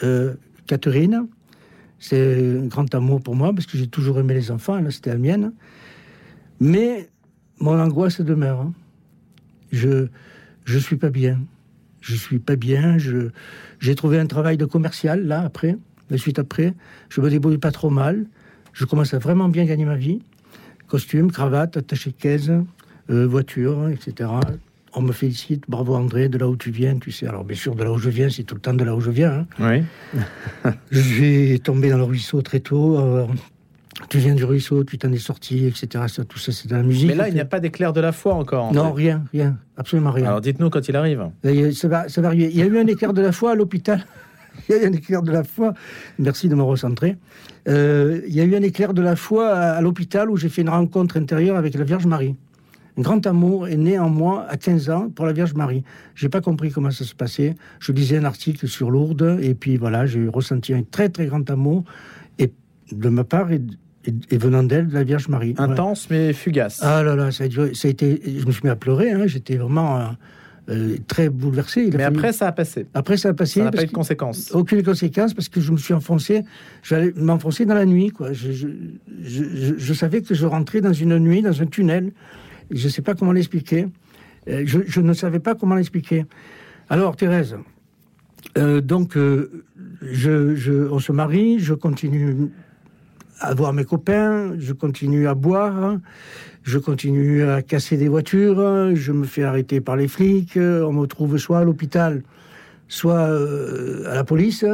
euh, 0.03 0.35
Catherine. 0.67 1.25
C'est 1.99 2.57
un 2.57 2.67
grand 2.67 2.93
amour 2.95 3.21
pour 3.21 3.35
moi 3.35 3.53
parce 3.53 3.65
que 3.65 3.77
j'ai 3.77 3.87
toujours 3.87 4.19
aimé 4.19 4.33
les 4.33 4.51
enfants, 4.51 4.79
là 4.79 4.89
c'était 4.91 5.09
la 5.09 5.17
mienne. 5.17 5.51
Mais 6.59 7.09
mon 7.59 7.79
angoisse 7.79 8.21
demeure. 8.21 8.61
hein. 8.61 8.73
Je 9.71 10.07
je 10.65 10.77
suis 10.77 10.95
pas 10.97 11.09
bien. 11.09 11.41
Je 12.01 12.15
suis 12.15 12.39
pas 12.39 12.55
bien. 12.55 12.97
Je 12.97 13.29
j'ai 13.79 13.95
trouvé 13.95 14.19
un 14.19 14.27
travail 14.27 14.57
de 14.57 14.65
commercial 14.65 15.25
là 15.25 15.41
après, 15.41 15.75
la 16.09 16.17
suite 16.17 16.39
après. 16.39 16.73
Je 17.09 17.21
me 17.21 17.29
débrouille 17.29 17.57
pas 17.57 17.71
trop 17.71 17.89
mal. 17.89 18.25
Je 18.73 18.85
commence 18.85 19.13
à 19.13 19.19
vraiment 19.19 19.49
bien 19.49 19.65
gagner 19.65 19.85
ma 19.85 19.95
vie. 19.97 20.21
Costume, 20.87 21.31
cravate, 21.31 21.77
attaché 21.77 22.11
caisse, 22.13 22.49
euh, 23.09 23.27
voiture, 23.27 23.89
etc. 23.89 24.29
On 24.95 25.01
me 25.01 25.11
félicite, 25.11 25.63
bravo 25.67 25.95
André, 25.95 26.29
de 26.29 26.37
là 26.37 26.47
où 26.47 26.55
tu 26.55 26.71
viens, 26.71 26.97
tu 26.97 27.11
sais. 27.11 27.27
Alors 27.27 27.43
bien 27.43 27.55
sûr, 27.55 27.75
de 27.75 27.83
là 27.83 27.91
où 27.91 27.97
je 27.97 28.09
viens, 28.09 28.29
c'est 28.29 28.43
tout 28.43 28.55
le 28.55 28.61
temps 28.61 28.73
de 28.73 28.83
là 28.83 28.95
où 28.95 29.01
je 29.01 29.11
viens. 29.11 29.45
hein. 29.59 29.83
Oui. 30.15 30.21
Je 30.91 30.99
suis 30.99 31.59
tombé 31.59 31.89
dans 31.89 31.97
le 31.97 32.03
ruisseau 32.03 32.41
très 32.41 32.59
tôt. 32.59 32.97
euh, 32.99 33.25
tu 34.09 34.17
viens 34.17 34.33
du 34.33 34.45
ruisseau, 34.45 34.83
tu 34.83 34.97
t'en 34.97 35.11
es 35.11 35.17
sorti, 35.17 35.65
etc. 35.65 36.05
Ça, 36.07 36.23
tout 36.23 36.39
ça, 36.39 36.51
c'est 36.51 36.67
de 36.69 36.75
la 36.75 36.83
musique. 36.83 37.07
Mais 37.09 37.15
là, 37.15 37.27
il 37.27 37.33
n'y 37.33 37.39
a 37.41 37.45
pas 37.45 37.59
d'éclair 37.59 37.91
de 37.93 37.99
la 38.01 38.11
foi 38.11 38.33
encore. 38.33 38.65
en 38.65 38.71
Non, 38.71 38.89
fait. 38.95 39.01
rien, 39.03 39.23
rien, 39.33 39.57
absolument 39.77 40.11
rien. 40.11 40.25
Alors 40.27 40.41
dites-nous 40.41 40.69
quand 40.69 40.87
il 40.87 40.95
arrive. 40.95 41.23
Et 41.43 41.71
Ça 41.73 41.87
va, 41.87 42.07
ça 42.09 42.21
va 42.21 42.29
arriver. 42.29 42.49
Il 42.51 42.57
y 42.57 42.61
a 42.61 42.65
eu 42.65 42.77
un 42.79 42.87
éclair 42.87 43.13
de 43.13 43.21
la 43.21 43.31
foi 43.31 43.51
à 43.51 43.55
l'hôpital. 43.55 44.05
Il 44.69 44.75
y 44.75 44.79
a 44.79 44.83
eu 44.83 44.87
un 44.87 44.93
éclair 44.93 45.21
de 45.21 45.31
la 45.31 45.43
foi. 45.43 45.73
Merci 46.17 46.49
de 46.49 46.55
me 46.55 46.63
recentrer. 46.63 47.15
Euh, 47.67 48.21
il 48.27 48.33
y 48.33 48.41
a 48.41 48.43
eu 48.43 48.55
un 48.55 48.61
éclair 48.61 48.93
de 48.93 49.01
la 49.01 49.15
foi 49.15 49.49
à, 49.49 49.71
à 49.77 49.81
l'hôpital 49.81 50.29
où 50.29 50.37
j'ai 50.37 50.49
fait 50.49 50.61
une 50.63 50.69
rencontre 50.69 51.15
intérieure 51.17 51.55
avec 51.55 51.75
la 51.75 51.83
Vierge 51.83 52.05
Marie. 52.07 52.35
Un 52.99 53.01
grand 53.01 53.25
amour 53.27 53.69
est 53.69 53.77
né 53.77 53.97
en 53.97 54.09
moi 54.09 54.45
à 54.49 54.57
15 54.57 54.89
ans 54.89 55.09
pour 55.09 55.25
la 55.25 55.31
Vierge 55.31 55.53
Marie. 55.53 55.83
J'ai 56.15 56.27
pas 56.27 56.41
compris 56.41 56.69
comment 56.69 56.91
ça 56.91 57.05
se 57.05 57.15
passait. 57.15 57.55
Je 57.79 57.93
lisais 57.93 58.17
un 58.17 58.25
article 58.25 58.67
sur 58.67 58.91
Lourdes 58.91 59.39
et 59.41 59.53
puis 59.53 59.77
voilà, 59.77 60.05
j'ai 60.05 60.27
ressenti 60.27 60.73
un 60.73 60.83
très 60.83 61.07
très 61.07 61.27
grand 61.27 61.49
amour 61.49 61.85
et 62.39 62.51
de 62.91 63.07
ma 63.09 63.23
part 63.23 63.51
et, 63.53 63.61
et- 64.05 64.13
et 64.31 64.37
venant 64.37 64.63
d'elle, 64.63 64.89
de 64.89 64.93
la 64.95 65.03
Vierge 65.03 65.29
Marie. 65.29 65.51
Ouais. 65.51 65.61
Intense 65.61 66.09
mais 66.09 66.33
fugace. 66.33 66.79
Ah 66.83 67.01
là 67.01 67.15
là, 67.15 67.31
ça 67.31 67.45
a, 67.45 67.47
duré- 67.47 67.73
ça 67.73 67.87
a 67.87 67.91
été. 67.91 68.21
Je 68.25 68.45
me 68.45 68.51
suis 68.51 68.61
mis 68.65 68.69
à 68.69 68.75
pleurer. 68.75 69.11
hein, 69.11 69.27
J'étais 69.27 69.55
vraiment 69.55 69.97
euh, 69.97 70.05
euh, 70.69 70.97
très 71.07 71.29
bouleversé. 71.29 71.83
Il 71.85 71.95
mais 71.95 72.03
fallu- 72.03 72.17
après, 72.17 72.33
ça 72.33 72.47
a 72.47 72.51
passé. 72.51 72.85
après 72.93 73.15
ça 73.15 73.29
a 73.29 73.33
passé. 73.33 73.59
Ça 73.61 73.65
n'a 73.65 73.71
pas 73.71 73.83
eu 73.83 73.85
de 73.85 73.91
que- 73.91 73.95
conséquences. 73.95 74.51
aucune 74.53 74.83
conséquence 74.83 75.33
parce 75.33 75.47
que 75.47 75.61
je 75.61 75.71
me 75.71 75.77
suis 75.77 75.93
enfoncé. 75.93 76.43
J'allais 76.83 77.13
m'enfoncer 77.15 77.65
dans 77.65 77.75
la 77.75 77.85
nuit. 77.85 78.09
Quoi. 78.09 78.33
Je, 78.33 78.51
je, 78.51 78.67
je, 79.23 79.43
je- 79.55 79.73
je 79.77 79.93
savais 79.93 80.21
que 80.21 80.35
je 80.35 80.45
rentrais 80.45 80.81
dans 80.81 80.91
une 80.91 81.17
nuit, 81.17 81.41
dans 81.41 81.61
un 81.61 81.65
tunnel. 81.65 82.11
Je 82.71 82.85
ne 82.85 82.91
sais 82.91 83.01
pas 83.01 83.15
comment 83.15 83.31
l'expliquer. 83.31 83.87
Euh, 84.47 84.63
Je, 84.65 85.01
ne 85.01 85.13
savais 85.13 85.39
pas 85.39 85.55
comment 85.55 85.75
l'expliquer. 85.75 86.25
Alors, 86.89 87.15
Thérèse, 87.15 87.57
euh, 88.57 88.81
donc, 88.81 89.17
euh, 89.17 89.63
je, 90.01 90.87
on 90.89 90.99
se 90.99 91.11
marie, 91.11 91.59
je 91.59 91.73
continue 91.73 92.49
à 93.39 93.53
voir 93.53 93.73
mes 93.73 93.85
copains, 93.85 94.53
je 94.59 94.73
continue 94.73 95.27
à 95.27 95.33
boire, 95.33 95.97
je 96.63 96.77
continue 96.77 97.43
à 97.43 97.61
casser 97.61 97.95
des 97.95 98.07
voitures, 98.07 98.95
je 98.95 99.11
me 99.11 99.25
fais 99.25 99.43
arrêter 99.43 99.81
par 99.81 99.95
les 99.95 100.07
flics, 100.07 100.57
on 100.57 100.91
me 100.91 101.05
trouve 101.05 101.37
soit 101.37 101.59
à 101.59 101.63
l'hôpital, 101.63 102.23
soit 102.89 103.27
à 103.27 104.13
la 104.13 104.23
police. 104.25 104.65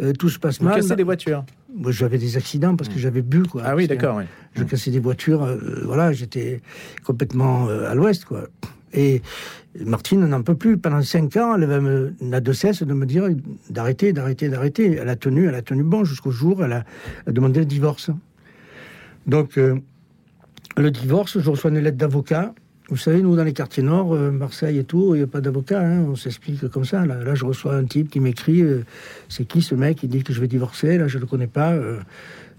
Euh, 0.00 0.12
tout 0.12 0.28
se 0.28 0.38
passe 0.38 0.58
Vous 0.58 0.64
mal. 0.66 0.76
cassez 0.76 0.96
des 0.96 1.04
voitures. 1.04 1.44
Moi, 1.72 1.92
j'avais 1.92 2.18
des 2.18 2.36
accidents 2.36 2.76
parce 2.76 2.88
que 2.88 2.98
j'avais 2.98 3.22
bu, 3.22 3.42
quoi. 3.42 3.62
Ah 3.64 3.76
oui, 3.76 3.86
d'accord. 3.86 4.16
oui. 4.16 4.24
Je 4.54 4.64
cassais 4.64 4.90
des 4.90 5.00
voitures, 5.00 5.42
euh, 5.42 5.82
voilà, 5.84 6.12
j'étais 6.12 6.60
complètement 7.04 7.68
euh, 7.68 7.90
à 7.90 7.94
l'ouest, 7.94 8.24
quoi. 8.24 8.48
Et 8.92 9.22
Martine 9.84 10.24
n'en 10.24 10.42
peut 10.42 10.54
plus. 10.54 10.78
Pendant 10.78 11.02
cinq 11.02 11.36
ans, 11.36 11.56
elle 11.56 12.14
n'a 12.20 12.40
de 12.40 12.52
cesse 12.52 12.82
de 12.82 12.94
me 12.94 13.06
dire 13.06 13.28
d'arrêter, 13.70 14.12
d'arrêter, 14.12 14.48
d'arrêter. 14.48 14.98
Elle 15.00 15.08
a 15.08 15.16
tenu, 15.16 15.48
elle 15.48 15.54
a 15.56 15.62
tenu 15.62 15.82
bon 15.82 16.04
jusqu'au 16.04 16.30
jour, 16.30 16.60
où 16.60 16.62
elle 16.62 16.72
a, 16.72 16.84
demandé 17.26 17.58
le 17.60 17.66
divorce. 17.66 18.10
Donc, 19.26 19.56
le 19.56 20.90
divorce, 20.92 21.40
je 21.40 21.50
reçois 21.50 21.70
une 21.70 21.80
lettre 21.80 21.96
d'avocat. 21.96 22.54
Vous 22.90 22.98
savez, 22.98 23.22
nous, 23.22 23.34
dans 23.34 23.44
les 23.44 23.54
quartiers 23.54 23.82
nord, 23.82 24.12
euh, 24.12 24.30
Marseille 24.30 24.78
et 24.78 24.84
tout, 24.84 25.14
il 25.14 25.18
n'y 25.18 25.24
a 25.24 25.26
pas 25.26 25.40
d'avocat, 25.40 25.80
hein, 25.80 26.02
on 26.02 26.16
s'explique 26.16 26.68
comme 26.68 26.84
ça. 26.84 27.06
Là, 27.06 27.34
je 27.34 27.46
reçois 27.46 27.76
un 27.76 27.84
type 27.84 28.10
qui 28.10 28.20
m'écrit 28.20 28.60
euh, 28.60 28.84
C'est 29.30 29.46
qui 29.46 29.62
ce 29.62 29.74
mec? 29.74 30.02
Il 30.02 30.10
dit 30.10 30.22
que 30.22 30.34
je 30.34 30.40
vais 30.40 30.48
divorcer, 30.48 30.98
là, 30.98 31.08
je 31.08 31.16
ne 31.16 31.22
le 31.22 31.26
connais 31.26 31.46
pas. 31.46 31.72
euh, 31.72 32.00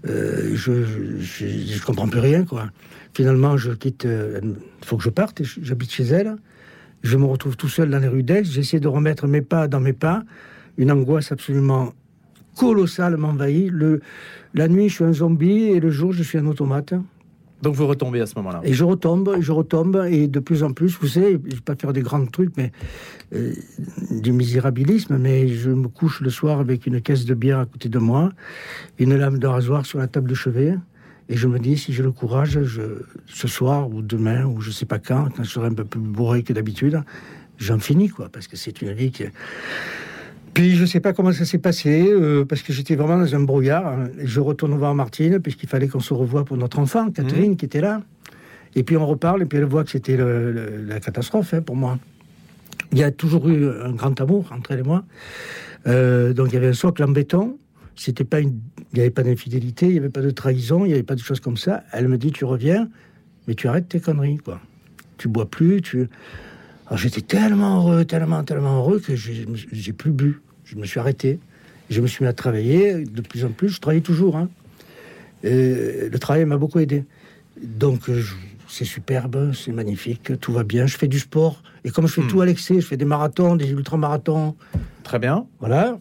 je, 0.04 0.84
je 1.20 1.84
comprends 1.84 2.08
plus 2.08 2.18
rien, 2.18 2.44
quoi. 2.44 2.70
Finalement, 3.14 3.56
je 3.56 3.70
quitte. 3.72 4.04
Il 4.06 4.56
faut 4.84 4.96
que 4.96 5.04
je 5.04 5.10
parte, 5.10 5.42
j'habite 5.62 5.92
chez 5.92 6.04
elle. 6.04 6.36
Je 7.02 7.16
me 7.16 7.24
retrouve 7.24 7.56
tout 7.56 7.68
seul 7.68 7.88
dans 7.90 8.00
les 8.00 8.08
rues 8.08 8.22
d'Aix. 8.24 8.44
J'essaie 8.44 8.80
de 8.80 8.88
remettre 8.88 9.28
mes 9.28 9.42
pas 9.42 9.68
dans 9.68 9.80
mes 9.80 9.92
pas. 9.92 10.24
Une 10.76 10.90
angoisse 10.90 11.30
absolument 11.30 11.92
colossale 12.56 13.16
m'envahit. 13.16 13.72
La 14.54 14.68
nuit, 14.68 14.88
je 14.88 14.94
suis 14.94 15.04
un 15.04 15.12
zombie, 15.12 15.64
et 15.64 15.80
le 15.80 15.90
jour, 15.90 16.12
je 16.12 16.22
suis 16.24 16.36
un 16.38 16.46
automate. 16.46 16.94
Donc 17.62 17.74
vous 17.74 17.86
retombez 17.86 18.20
à 18.20 18.26
ce 18.26 18.34
moment-là. 18.36 18.60
Et 18.64 18.74
je 18.74 18.84
retombe, 18.84 19.36
je 19.40 19.52
retombe, 19.52 20.06
et 20.10 20.28
de 20.28 20.40
plus 20.40 20.62
en 20.62 20.72
plus, 20.72 20.98
vous 21.00 21.08
savez, 21.08 21.40
je 21.46 21.54
vais 21.54 21.60
pas 21.62 21.74
faire 21.74 21.92
des 21.92 22.02
grands 22.02 22.24
trucs, 22.26 22.54
mais 22.56 22.70
euh, 23.34 23.52
du 24.10 24.32
misérabilisme, 24.32 25.16
mais 25.16 25.48
je 25.48 25.70
me 25.70 25.88
couche 25.88 26.20
le 26.20 26.30
soir 26.30 26.60
avec 26.60 26.86
une 26.86 27.00
caisse 27.00 27.24
de 27.24 27.34
bière 27.34 27.58
à 27.58 27.66
côté 27.66 27.88
de 27.88 27.98
moi, 27.98 28.30
une 28.98 29.16
lame 29.16 29.38
de 29.38 29.46
rasoir 29.46 29.86
sur 29.86 29.98
la 29.98 30.06
table 30.06 30.28
de 30.28 30.34
chevet, 30.34 30.74
et 31.28 31.36
je 31.36 31.48
me 31.48 31.58
dis, 31.58 31.76
si 31.76 31.92
j'ai 31.92 32.02
le 32.02 32.12
courage, 32.12 32.62
je, 32.62 32.82
ce 33.26 33.48
soir 33.48 33.88
ou 33.90 34.02
demain, 34.02 34.44
ou 34.44 34.60
je 34.60 34.70
sais 34.70 34.86
pas 34.86 34.98
quand, 34.98 35.28
quand 35.34 35.42
je 35.42 35.50
serai 35.50 35.68
un 35.68 35.74
peu 35.74 35.84
plus 35.84 36.00
bourré 36.00 36.42
que 36.42 36.52
d'habitude, 36.52 37.02
j'en 37.58 37.78
finis, 37.78 38.10
quoi, 38.10 38.28
parce 38.28 38.48
que 38.48 38.56
c'est 38.56 38.82
une 38.82 38.92
vie 38.92 39.10
qui... 39.10 39.24
Puis 40.56 40.74
je 40.74 40.86
sais 40.86 41.00
pas 41.00 41.12
comment 41.12 41.32
ça 41.32 41.44
s'est 41.44 41.58
passé, 41.58 42.08
euh, 42.10 42.46
parce 42.46 42.62
que 42.62 42.72
j'étais 42.72 42.96
vraiment 42.96 43.18
dans 43.18 43.34
un 43.34 43.40
brouillard. 43.40 43.86
hein. 43.86 44.08
Je 44.24 44.40
retourne 44.40 44.74
voir 44.78 44.94
Martine, 44.94 45.38
puisqu'il 45.38 45.68
fallait 45.68 45.86
qu'on 45.86 46.00
se 46.00 46.14
revoie 46.14 46.46
pour 46.46 46.56
notre 46.56 46.78
enfant, 46.78 47.10
Catherine, 47.10 47.58
qui 47.58 47.66
était 47.66 47.82
là. 47.82 48.00
Et 48.74 48.82
puis 48.82 48.96
on 48.96 49.06
reparle, 49.06 49.42
et 49.42 49.44
puis 49.44 49.58
elle 49.58 49.64
voit 49.66 49.84
que 49.84 49.90
c'était 49.90 50.16
la 50.16 50.98
catastrophe 50.98 51.52
hein, 51.52 51.60
pour 51.60 51.76
moi. 51.76 51.98
Il 52.90 52.96
y 52.96 53.02
a 53.02 53.10
toujours 53.10 53.46
eu 53.50 53.68
un 53.68 53.92
grand 53.92 54.18
amour 54.18 54.50
entre 54.50 54.70
elle 54.72 54.78
et 54.78 54.82
moi. 54.82 55.04
Euh, 55.88 56.32
donc 56.32 56.48
il 56.48 56.54
y 56.54 56.56
avait 56.56 56.68
un 56.68 56.72
socle 56.72 57.04
en 57.04 57.08
béton. 57.08 57.58
C'était 57.94 58.24
pas 58.24 58.40
une... 58.40 58.58
Il 58.92 58.96
n'y 58.96 59.00
avait 59.00 59.10
pas 59.10 59.24
d'infidélité, 59.24 59.86
il 59.86 59.92
n'y 59.92 59.98
avait 59.98 60.08
pas 60.08 60.22
de 60.22 60.30
trahison, 60.30 60.86
il 60.86 60.88
n'y 60.88 60.94
avait 60.94 61.02
pas 61.02 61.16
de 61.16 61.20
choses 61.20 61.40
comme 61.40 61.58
ça. 61.58 61.82
Elle 61.92 62.08
me 62.08 62.16
dit 62.16 62.32
Tu 62.32 62.46
reviens, 62.46 62.88
mais 63.46 63.54
tu 63.54 63.68
arrêtes 63.68 63.88
tes 63.90 64.00
conneries, 64.00 64.38
quoi. 64.38 64.58
Tu 65.18 65.28
bois 65.28 65.50
plus, 65.50 65.82
tu. 65.82 66.08
Alors 66.86 66.96
j'étais 66.98 67.20
tellement 67.20 67.82
heureux, 67.82 68.06
tellement, 68.06 68.42
tellement 68.42 68.78
heureux 68.78 69.00
que 69.00 69.14
j'ai 69.16 69.92
plus 69.92 70.12
bu. 70.12 70.40
Je 70.66 70.76
me 70.76 70.84
suis 70.84 71.00
arrêté. 71.00 71.38
Je 71.88 72.00
me 72.00 72.06
suis 72.06 72.24
mis 72.24 72.28
à 72.28 72.32
travailler 72.32 73.04
de 73.04 73.20
plus 73.22 73.44
en 73.44 73.50
plus. 73.50 73.68
Je 73.70 73.80
travaillais 73.80 74.02
toujours. 74.02 74.36
Hein. 74.36 74.48
Et 75.44 76.08
le 76.10 76.18
travail 76.18 76.44
m'a 76.44 76.56
beaucoup 76.58 76.80
aidé. 76.80 77.04
Donc 77.62 78.10
c'est 78.68 78.84
superbe, 78.84 79.52
c'est 79.54 79.72
magnifique, 79.72 80.38
tout 80.40 80.52
va 80.52 80.64
bien. 80.64 80.86
Je 80.86 80.96
fais 80.98 81.06
du 81.08 81.20
sport. 81.20 81.62
Et 81.84 81.90
comme 81.90 82.06
je 82.08 82.12
fais 82.12 82.22
Hmm. 82.22 82.28
tout 82.28 82.40
à 82.40 82.46
l'excès, 82.46 82.80
je 82.80 82.86
fais 82.86 82.96
des 82.96 83.04
marathons, 83.04 83.54
des 83.56 83.70
ultramarathons. 83.70 84.56
Très 85.04 85.18
bien. 85.20 85.46
Voilà. 85.60 85.98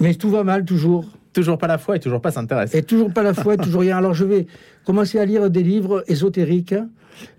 Mais 0.00 0.14
tout 0.14 0.30
va 0.30 0.42
mal 0.42 0.64
toujours. 0.64 1.06
Toujours 1.32 1.56
pas 1.56 1.68
la 1.68 1.78
foi 1.78 1.96
et 1.96 2.00
toujours 2.00 2.20
pas 2.20 2.30
s'intéresse. 2.32 2.74
Et 2.74 2.82
toujours 2.82 3.12
pas 3.12 3.22
la 3.22 3.32
foi, 3.32 3.56
toujours 3.66 3.82
rien. 3.82 3.96
Alors 3.96 4.12
je 4.14 4.24
vais 4.24 4.46
commencer 4.84 5.18
à 5.18 5.24
lire 5.24 5.48
des 5.48 5.62
livres 5.62 6.02
ésotériques 6.08 6.74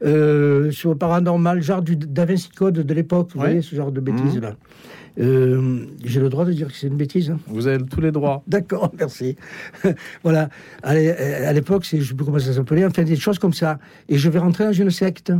euh, 0.03 0.71
sur 0.71 0.89
le 0.91 0.95
paranormal, 0.97 1.61
genre 1.61 1.81
du 1.81 1.95
Da 1.95 2.25
Vinci 2.25 2.49
Code 2.49 2.75
de 2.79 2.93
l'époque, 2.93 3.29
vous 3.33 3.39
Ouais. 3.39 3.45
voyez, 3.47 3.61
ce 3.61 3.75
genre 3.75 3.91
de 3.91 3.99
Mhm. 3.99 4.05
bêtises-là. 4.05 4.55
Euh, 5.19 5.85
J'ai 6.03 6.19
le 6.19 6.29
droit 6.29 6.43
de 6.45 6.53
dire 6.53 6.67
que 6.67 6.73
c'est 6.73 6.87
une 6.87 6.97
bêtise. 6.97 7.29
hein 7.29 7.37
Vous 7.47 7.67
avez 7.67 7.83
tous 7.85 8.01
les 8.01 8.11
droits. 8.11 8.41
D'accord, 8.47 8.91
merci. 8.97 9.35
voilà. 10.23 10.49
À 10.81 10.95
l'é- 10.95 11.11
à 11.11 11.53
l'époque, 11.53 11.85
je 11.89 11.97
ne 11.97 12.01
sais 12.01 12.13
plus 12.15 12.25
comment 12.25 12.39
ça 12.39 12.51
s'appelait, 12.53 12.83
enfin 12.85 13.03
des 13.03 13.15
choses 13.15 13.37
comme 13.37 13.53
ça. 13.53 13.77
Et 14.09 14.17
je 14.17 14.29
vais 14.29 14.39
rentrer 14.39 14.63
dans 14.65 14.73
une 14.73 14.89
secte. 14.89 15.31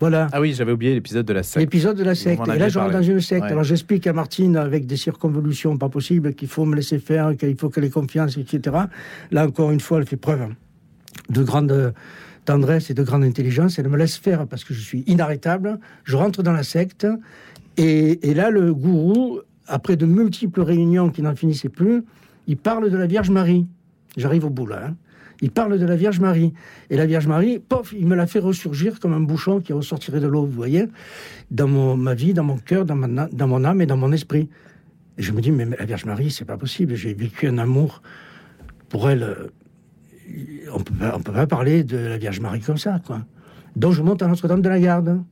Voilà. 0.00 0.28
Ah 0.32 0.40
oui, 0.40 0.54
j'avais 0.54 0.70
oublié 0.72 0.94
l'épisode 0.94 1.26
de 1.26 1.32
la 1.32 1.42
secte. 1.42 1.58
L'épisode 1.60 1.96
de 1.98 2.04
la 2.04 2.14
secte. 2.14 2.40
Et 2.54 2.56
là, 2.58 2.68
je 2.68 2.78
rentre 2.78 2.92
dans 2.92 3.02
une 3.02 3.20
secte. 3.20 3.42
Ouais. 3.42 3.50
Alors, 3.50 3.64
j'explique 3.64 4.06
à 4.06 4.12
Martine, 4.12 4.56
avec 4.56 4.86
des 4.86 4.96
circonvolutions 4.96 5.76
pas 5.76 5.88
possibles, 5.88 6.34
qu'il 6.34 6.46
faut 6.48 6.64
me 6.64 6.76
laisser 6.76 6.98
faire, 7.00 7.36
qu'il 7.36 7.56
faut 7.58 7.68
qu'elle 7.68 7.84
ait 7.84 7.90
confiance, 7.90 8.38
etc. 8.38 8.76
Là, 9.32 9.46
encore 9.46 9.70
une 9.72 9.80
fois, 9.80 9.98
elle 9.98 10.06
fait 10.06 10.16
preuve 10.16 10.46
de 11.30 11.42
grande 11.42 11.92
tendresse 12.48 12.88
et 12.88 12.94
de 12.94 13.02
grande 13.02 13.24
intelligence. 13.24 13.78
Elle 13.78 13.88
me 13.88 13.98
laisse 13.98 14.16
faire 14.16 14.46
parce 14.46 14.64
que 14.64 14.72
je 14.72 14.80
suis 14.80 15.04
inarrêtable. 15.06 15.78
Je 16.04 16.16
rentre 16.16 16.42
dans 16.42 16.52
la 16.52 16.62
secte. 16.62 17.06
Et, 17.76 18.34
là, 18.34 18.50
le 18.50 18.72
gourou, 18.74 19.40
après 19.66 19.96
de 19.96 20.06
multiples 20.06 20.62
réunions 20.62 21.10
qui 21.10 21.20
n'en 21.22 21.36
finissaient 21.36 21.68
plus, 21.68 22.02
il 22.46 22.56
parle 22.56 22.90
de 22.90 22.96
la 22.96 23.06
Vierge 23.06 23.30
Marie. 23.30 23.66
J'arrive 24.16 24.46
au 24.46 24.50
bout 24.50 24.66
là. 24.66 24.86
hein. 24.86 24.96
Il 25.42 25.50
parle 25.50 25.78
de 25.78 25.86
la 25.86 25.94
Vierge 25.94 26.20
Marie. 26.20 26.52
Et 26.90 26.96
la 26.96 27.06
Vierge 27.06 27.26
Marie, 27.28 27.58
pof, 27.60 27.94
il 27.96 28.06
me 28.06 28.16
l'a 28.16 28.26
fait 28.26 28.40
ressurgir 28.40 28.98
comme 28.98 29.12
un 29.12 29.20
bouchon 29.20 29.60
qui 29.60 29.72
ressortirait 29.72 30.18
de 30.18 30.26
l'eau, 30.26 30.44
vous 30.44 30.50
voyez, 30.64 30.86
dans 31.52 31.68
mon, 31.68 31.96
ma 31.96 32.14
vie, 32.14 32.32
dans 32.32 32.42
mon 32.44 32.56
cœur, 32.56 32.84
dans, 32.84 32.96
ma 32.96 33.28
dans 33.28 33.46
mon 33.46 33.62
âme 33.62 33.80
et 33.82 33.86
dans 33.86 33.98
mon 33.98 34.10
esprit. 34.10 34.48
Et 35.18 35.22
je 35.22 35.32
me 35.32 35.40
dis, 35.40 35.52
mais 35.52 35.66
la 35.78 35.84
Vierge 35.84 36.06
Marie, 36.06 36.30
c'est 36.30 36.46
pas 36.46 36.56
possible. 36.56 36.94
J'ai 36.96 37.12
vécu 37.12 37.46
un 37.46 37.58
amour 37.58 38.02
pour 38.88 39.10
elle. 39.10 39.36
On 40.72 40.80
peut 40.80 40.94
pas, 40.94 41.18
peut 41.18 41.32
pas 41.32 41.46
parler 41.46 41.84
de 41.84 41.96
la 41.96 42.18
Vierge 42.18 42.40
Marie 42.40 42.60
comme 42.60 42.78
ça, 42.78 43.00
quoi. 43.06 43.24
Donc 43.76 43.92
je 43.92 44.02
monte 44.02 44.22
à 44.22 44.28
Notre-Dame 44.28 44.62
de 44.62 44.68
la 44.68 44.80
Garde. 44.80 45.22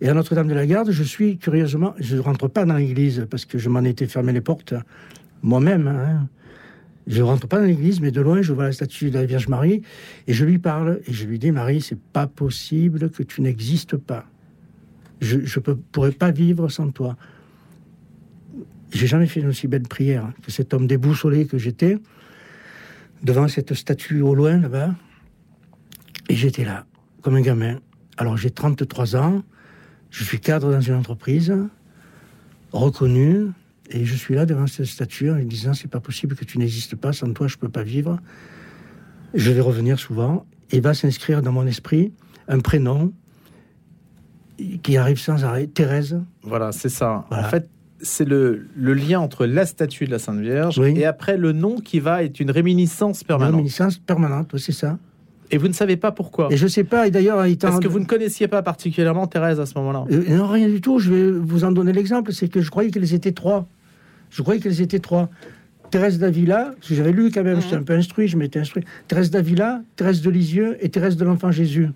Et 0.00 0.08
à 0.08 0.14
Notre-Dame 0.14 0.46
de 0.46 0.54
la 0.54 0.66
Garde, 0.66 0.90
je 0.92 1.02
suis 1.02 1.38
curieusement, 1.38 1.94
je 1.98 2.16
ne 2.16 2.20
rentre 2.20 2.46
pas 2.46 2.64
dans 2.64 2.76
l'église 2.76 3.26
parce 3.28 3.44
que 3.44 3.58
je 3.58 3.68
m'en 3.68 3.82
étais 3.82 4.06
fermé 4.06 4.32
les 4.32 4.40
portes 4.40 4.74
moi-même. 5.42 5.88
hein. 5.88 6.28
Je 7.08 7.22
rentre 7.22 7.48
pas 7.48 7.58
dans 7.58 7.64
l'église, 7.64 8.00
mais 8.00 8.10
de 8.10 8.20
loin, 8.20 8.42
je 8.42 8.52
vois 8.52 8.64
la 8.64 8.72
statue 8.72 9.10
de 9.10 9.18
la 9.18 9.24
Vierge 9.24 9.48
Marie 9.48 9.82
et 10.26 10.34
je 10.34 10.44
lui 10.44 10.58
parle 10.58 11.00
et 11.06 11.12
je 11.12 11.26
lui 11.26 11.38
dis 11.38 11.50
Marie, 11.50 11.80
c'est 11.80 11.98
pas 11.98 12.26
possible 12.26 13.10
que 13.10 13.22
tu 13.22 13.40
n'existes 13.40 13.96
pas. 13.96 14.26
Je 15.20 15.38
ne 15.38 15.74
pourrais 15.90 16.12
pas 16.12 16.30
vivre 16.30 16.68
sans 16.68 16.90
toi. 16.90 17.16
J'ai 18.92 19.06
jamais 19.06 19.26
fait 19.26 19.40
une 19.40 19.48
aussi 19.48 19.66
belle 19.66 19.82
prière 19.82 20.30
que 20.42 20.50
cet 20.50 20.74
homme 20.74 20.86
déboussolé 20.86 21.46
que 21.46 21.58
j'étais 21.58 21.98
devant 23.22 23.48
cette 23.48 23.74
statue 23.74 24.20
au 24.22 24.34
loin 24.34 24.58
là-bas. 24.58 24.94
Et 26.28 26.34
j'étais 26.34 26.64
là, 26.64 26.86
comme 27.22 27.36
un 27.36 27.40
gamin. 27.40 27.78
Alors 28.16 28.36
j'ai 28.36 28.50
33 28.50 29.16
ans, 29.16 29.42
je 30.10 30.24
suis 30.24 30.40
cadre 30.40 30.72
dans 30.72 30.80
une 30.80 30.94
entreprise, 30.94 31.54
reconnu, 32.72 33.48
et 33.90 34.04
je 34.04 34.14
suis 34.14 34.34
là 34.34 34.44
devant 34.44 34.66
cette 34.66 34.86
statue 34.86 35.30
en 35.30 35.36
lui 35.36 35.46
disant 35.46 35.72
c'est 35.72 35.88
pas 35.88 36.00
possible 36.00 36.36
que 36.36 36.44
tu 36.44 36.58
n'existes 36.58 36.96
pas, 36.96 37.12
sans 37.12 37.32
toi 37.32 37.46
je 37.48 37.56
peux 37.56 37.68
pas 37.68 37.82
vivre. 37.82 38.18
Je 39.34 39.50
vais 39.50 39.60
revenir 39.60 39.98
souvent, 39.98 40.46
et 40.70 40.80
va 40.80 40.94
s'inscrire 40.94 41.42
dans 41.42 41.52
mon 41.52 41.66
esprit 41.66 42.12
un 42.48 42.60
prénom 42.60 43.12
qui 44.82 44.96
arrive 44.96 45.18
sans 45.18 45.44
arrêt, 45.44 45.66
Thérèse. 45.66 46.20
Voilà, 46.42 46.72
c'est 46.72 46.88
ça. 46.88 47.26
Voilà. 47.28 47.46
En 47.46 47.50
fait, 47.50 47.70
c'est 48.00 48.24
le, 48.28 48.66
le 48.76 48.94
lien 48.94 49.20
entre 49.20 49.46
la 49.46 49.66
statue 49.66 50.06
de 50.06 50.10
la 50.10 50.18
Sainte 50.18 50.40
Vierge 50.40 50.78
Oui. 50.78 50.94
et 50.96 51.04
après 51.04 51.36
le 51.36 51.52
nom 51.52 51.76
qui 51.76 52.00
va 52.00 52.22
être 52.22 52.40
une 52.40 52.50
réminiscence 52.50 53.22
Une 53.22 53.26
permanente. 53.26 53.54
réminiscence 53.54 53.98
permanente, 53.98 54.56
c'est 54.58 54.72
ça. 54.72 54.98
Et 55.50 55.56
vous 55.56 55.68
ne 55.68 55.72
savez 55.72 55.96
pas 55.96 56.12
pourquoi. 56.12 56.48
Et 56.50 56.56
je 56.56 56.66
sais 56.66 56.84
pas, 56.84 57.06
et 57.06 57.10
d'ailleurs, 57.10 57.42
étant... 57.46 57.68
Parce 57.68 57.80
que 57.80 57.88
vous 57.88 58.00
ne 58.00 58.04
connaissiez 58.04 58.48
pas 58.48 58.62
particulièrement 58.62 59.26
Thérèse 59.26 59.58
à 59.60 59.66
ce 59.66 59.72
moment-là? 59.78 60.04
Euh, 60.10 60.36
non, 60.36 60.46
rien 60.46 60.68
du 60.68 60.80
tout. 60.82 60.98
Je 60.98 61.10
vais 61.12 61.30
vous 61.30 61.64
en 61.64 61.72
donner 61.72 61.92
l'exemple. 61.92 62.32
C'est 62.34 62.48
que 62.48 62.60
je 62.60 62.70
croyais 62.70 62.90
qu'elles 62.90 63.14
étaient 63.14 63.32
trois. 63.32 63.66
Je 64.30 64.42
croyais 64.42 64.60
qu'elles 64.60 64.82
étaient 64.82 64.98
trois. 64.98 65.30
Thérèse 65.90 66.18
d'Avila, 66.18 66.72
parce 66.76 66.88
que 66.90 66.94
j'avais 66.94 67.12
lu 67.12 67.30
quand 67.32 67.42
même, 67.44 67.62
j'étais 67.62 67.76
un 67.76 67.82
peu 67.82 67.94
instruit, 67.94 68.28
je 68.28 68.36
m'étais 68.36 68.58
instruit. 68.60 68.84
Thérèse 69.08 69.30
d'Avila, 69.30 69.80
Thérèse 69.96 70.20
de 70.20 70.28
Lisieux 70.28 70.76
et 70.84 70.90
Thérèse 70.90 71.16
de 71.16 71.24
l'Enfant 71.24 71.50
Jésus. 71.50 71.88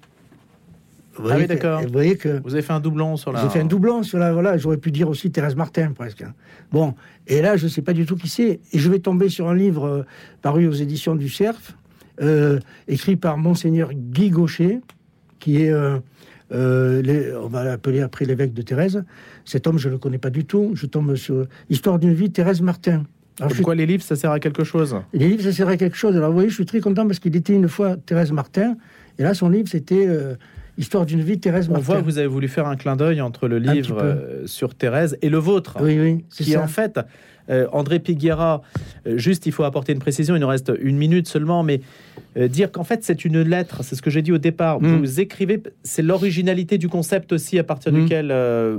Vous 1.17 1.29
Ah 1.31 1.37
oui, 1.39 1.47
d'accord. 1.47 1.83
Vous 1.83 1.93
voyez 1.93 2.17
que 2.17 2.41
Vous 2.43 2.55
avez 2.55 2.63
fait 2.63 2.73
un 2.73 2.81
doublon 2.81 3.17
sur 3.17 3.33
la. 3.33 3.43
j'ai 3.43 3.49
fait 3.51 3.61
un 3.61 3.65
doublon 3.67 4.03
sur 4.03 4.19
la. 4.19 4.33
Voilà, 4.33 4.57
j'aurais 4.57 4.79
pu 4.79 4.91
dire 4.91 5.09
aussi 5.09 5.31
Thérèse 5.31 5.57
Martin 5.57 5.93
presque. 5.93 6.25
Bon, 6.71 6.95
et 7.27 7.43
là, 7.43 7.57
je 7.57 7.65
ne 7.65 7.69
sais 7.71 7.83
pas 7.83 7.93
du 7.93 8.07
tout 8.07 8.17
qui 8.17 8.29
c'est. 8.29 8.61
Et 8.73 8.79
je 8.79 8.91
vais 8.91 8.99
tomber 8.99 9.29
sur 9.29 9.49
un 9.49 9.55
livre 9.55 9.85
euh, 9.87 10.03
paru 10.41 10.67
aux 10.67 10.73
éditions 10.73 11.15
du 11.15 11.29
Cerf, 11.29 11.77
euh, 12.23 12.59
écrit 12.89 13.17
par 13.17 13.37
Monseigneur 13.39 13.91
Guy 13.93 14.31
Gaucher, 14.31 14.81
qui 15.39 15.63
est. 15.63 15.71
euh, 15.71 15.99
les- 17.03 17.35
on 17.35 17.49
va 17.49 17.65
l'appeler 17.65 18.01
après 18.01 18.25
l'évêque 18.27 18.53
de 18.53 18.63
Thérèse. 18.63 19.03
Cet 19.45 19.67
homme, 19.67 19.79
je 19.79 19.89
ne 19.89 19.95
le 19.95 19.99
connais 19.99 20.19
pas 20.19 20.31
du 20.31 20.45
tout. 20.45 20.73
Je 20.75 20.87
tombe 20.87 21.15
sur 21.15 21.47
Histoire 21.71 21.99
d'une 21.99 22.13
vie, 22.15 22.31
Thérèse 22.31 22.61
Martin. 22.61 23.05
Alors, 23.39 23.51
je 23.51 23.57
Pourquoi 23.57 23.75
les 23.75 23.87
livres, 23.87 24.03
ça 24.03 24.17
sert 24.17 24.31
à 24.31 24.39
quelque 24.39 24.63
chose? 24.63 24.95
Les 25.15 25.29
livres, 25.29 25.43
ça 25.43 25.53
serait 25.53 25.79
quelque 25.79 25.97
chose. 25.97 26.15
Alors, 26.17 26.29
vous 26.29 26.35
voyez, 26.35 26.51
je 26.51 26.55
suis 26.55 26.67
très 26.67 26.81
content 26.81 27.07
parce 27.07 27.19
qu'il 27.19 27.35
était 27.37 27.55
une 27.55 27.69
fois 27.69 27.97
Thérèse 27.97 28.33
Martin. 28.33 28.77
Et 29.19 29.23
là, 29.23 29.33
son 29.33 29.49
livre, 29.49 29.69
c'était 29.69 30.07
Histoire 30.79 31.05
d'une 31.05 31.21
vie, 31.21 31.39
Thérèse 31.39 31.69
On 31.71 31.79
voit 31.79 32.01
que 32.01 32.05
vous 32.05 32.19
avez 32.19 32.27
voulu 32.27 32.49
faire 32.49 32.67
un 32.67 32.77
clin 32.77 32.97
d'œil 32.97 33.21
entre 33.21 33.47
le 33.47 33.59
livre 33.59 33.99
euh, 34.03 34.47
sur 34.47 34.75
Thérèse 34.75 35.19
et 35.21 35.29
le 35.29 35.39
vôtre. 35.39 35.77
Oui, 35.81 35.99
oui, 36.01 36.25
c'est 36.31 36.45
qui 36.45 36.53
ça. 36.53 36.63
en 36.63 36.67
fait, 36.67 36.99
euh, 37.51 37.67
André 37.73 37.99
Piguera, 37.99 38.63
euh, 39.07 39.17
juste 39.19 39.47
il 39.47 39.53
faut 39.53 39.65
apporter 39.65 39.93
une 39.93 39.99
précision, 39.99 40.37
il 40.37 40.41
nous 40.41 40.47
reste 40.49 40.73
une 40.81 40.97
minute 40.97 41.27
seulement, 41.29 41.63
mais 41.63 41.81
euh, 42.37 42.49
dire 42.49 42.71
qu'en 42.73 42.85
fait 42.85 43.05
c'est 43.05 43.25
une 43.25 43.43
lettre, 43.43 43.83
c'est 43.83 43.95
ce 43.97 44.03
que 44.03 44.11
j'ai 44.11 44.23
dit 44.23 44.33
au 44.33 44.39
départ, 44.39 44.81
Mm. 44.81 44.99
vous 44.99 45.21
écrivez, 45.21 45.63
c'est 45.83 46.03
l'originalité 46.03 46.79
du 46.79 46.89
concept 46.89 47.33
aussi 47.33 47.59
à 47.59 47.65
partir 47.65 47.93
Mm. 47.93 48.03
duquel 48.03 48.33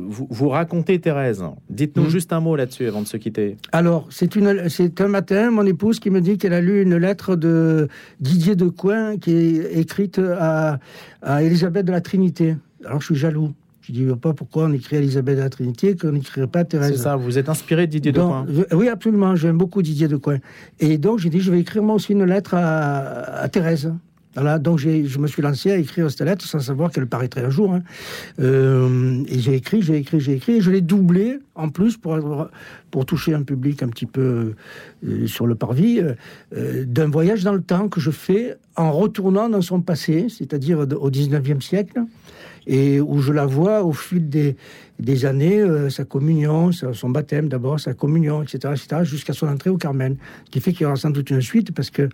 vous, 0.07 0.27
vous 0.29 0.49
racontez 0.49 0.99
Thérèse. 0.99 1.43
Dites-nous 1.69 2.05
Mm. 2.05 2.09
juste 2.09 2.33
un 2.33 2.39
mot 2.39 2.55
là-dessus 2.55 2.87
avant 2.87 3.01
de 3.01 3.07
se 3.07 3.17
quitter. 3.17 3.57
Alors, 3.71 4.07
c'est 4.09 5.01
un 5.01 5.07
matin, 5.07 5.51
mon 5.51 5.65
épouse 5.65 5.99
qui 5.99 6.09
me 6.09 6.21
dit 6.21 6.37
qu'elle 6.37 6.53
a 6.53 6.61
lu 6.61 6.81
une 6.81 6.95
lettre 6.97 7.35
de 7.35 7.87
Didier 8.19 8.55
de 8.55 8.67
Coin 8.67 9.17
qui 9.17 9.31
est 9.35 9.79
écrite 9.79 10.19
à, 10.19 10.79
à 11.21 11.43
Élisabeth 11.43 11.85
de 11.85 11.91
la 11.91 12.01
Trinité. 12.01 12.55
Alors, 12.85 12.99
je 13.01 13.05
suis 13.07 13.15
jaloux. 13.15 13.51
Je 13.83 13.91
dis 13.91 14.05
pas 14.21 14.33
pourquoi 14.33 14.65
on 14.65 14.73
écrit 14.73 14.95
Élisabeth 14.95 15.35
de 15.37 15.41
la 15.41 15.49
Trinité 15.49 15.95
qu'on 15.95 16.13
n'écrirait 16.13 16.47
pas 16.47 16.63
Thérèse. 16.63 16.93
C'est 16.93 17.03
ça, 17.03 17.17
vous 17.17 17.37
êtes 17.37 17.49
inspiré 17.49 17.85
de 17.85 17.91
Didier 17.91 18.13
Donc, 18.13 18.47
Decoing. 18.47 18.65
je- 18.71 18.75
oui, 18.77 18.87
absolument. 18.87 19.35
J'aime 19.35 19.57
beaucoup 19.57 19.81
Didier 19.81 20.07
de 20.07 20.15
Coin. 20.15 20.37
Et 20.79 20.97
donc, 20.97 21.19
j'ai 21.19 21.29
dit, 21.29 21.41
je 21.41 21.51
vais 21.51 21.59
écrire 21.59 21.83
moi 21.83 21.95
aussi 21.95 22.13
une 22.13 22.23
lettre 22.23 22.53
à, 22.53 23.41
à 23.41 23.49
Thérèse. 23.49 23.91
Voilà, 24.35 24.57
donc 24.57 24.79
je 24.79 25.19
me 25.19 25.27
suis 25.27 25.43
lancé 25.43 25.69
à 25.71 25.77
écrire 25.77 26.09
cette 26.09 26.21
lettre 26.21 26.43
sans 26.43 26.57
savoir 26.59 26.89
qu'elle 26.91 27.05
paraîtrait 27.05 27.43
un 27.45 27.51
jour. 27.51 27.71
hein. 27.73 27.83
Euh, 28.39 29.23
et 29.27 29.37
j'ai 29.39 29.53
écrit, 29.53 29.81
j'ai 29.83 29.97
écrit, 29.97 30.19
j'ai 30.19 30.33
écrit. 30.33 30.53
Et 30.53 30.61
je 30.61 30.71
l'ai 30.71 30.81
doublé 30.81 31.37
en 31.53 31.69
plus 31.69 31.97
pour, 31.97 32.15
avoir- 32.15 32.49
pour 32.89 33.05
toucher 33.05 33.33
un 33.35 33.43
public 33.43 33.83
un 33.83 33.89
petit 33.89 34.07
peu 34.07 34.53
euh, 35.07 35.27
sur 35.27 35.45
le 35.45 35.53
parvis 35.53 35.99
euh, 36.01 36.83
d'un 36.85 37.09
voyage 37.09 37.43
dans 37.43 37.53
le 37.53 37.61
temps 37.61 37.89
que 37.89 37.99
je 37.99 38.09
fais 38.09 38.55
en 38.75 38.91
retournant 38.91 39.49
dans 39.49 39.61
son 39.61 39.81
passé, 39.81 40.27
c'est-à-dire 40.29 40.79
au 40.79 41.09
19e 41.11 41.61
siècle 41.61 42.01
et 42.67 43.01
où 43.01 43.19
je 43.19 43.31
la 43.33 43.45
vois 43.45 43.83
au 43.83 43.91
fil 43.93 44.29
des, 44.29 44.55
des 44.99 45.25
années, 45.25 45.59
euh, 45.59 45.89
sa 45.89 46.05
communion, 46.05 46.71
son 46.71 47.09
baptême 47.09 47.49
d'abord, 47.49 47.79
sa 47.79 47.93
communion, 47.93 48.41
etc., 48.43 48.73
etc., 48.73 49.01
jusqu'à 49.03 49.33
son 49.33 49.47
entrée 49.47 49.69
au 49.69 49.77
Carmel. 49.77 50.15
Ce 50.45 50.51
qui 50.51 50.59
fait 50.61 50.71
qu'il 50.71 50.83
y 50.83 50.85
aura 50.85 50.95
sans 50.95 51.09
doute 51.09 51.29
une 51.29 51.41
suite, 51.41 51.73
parce 51.73 51.89
que 51.89 52.07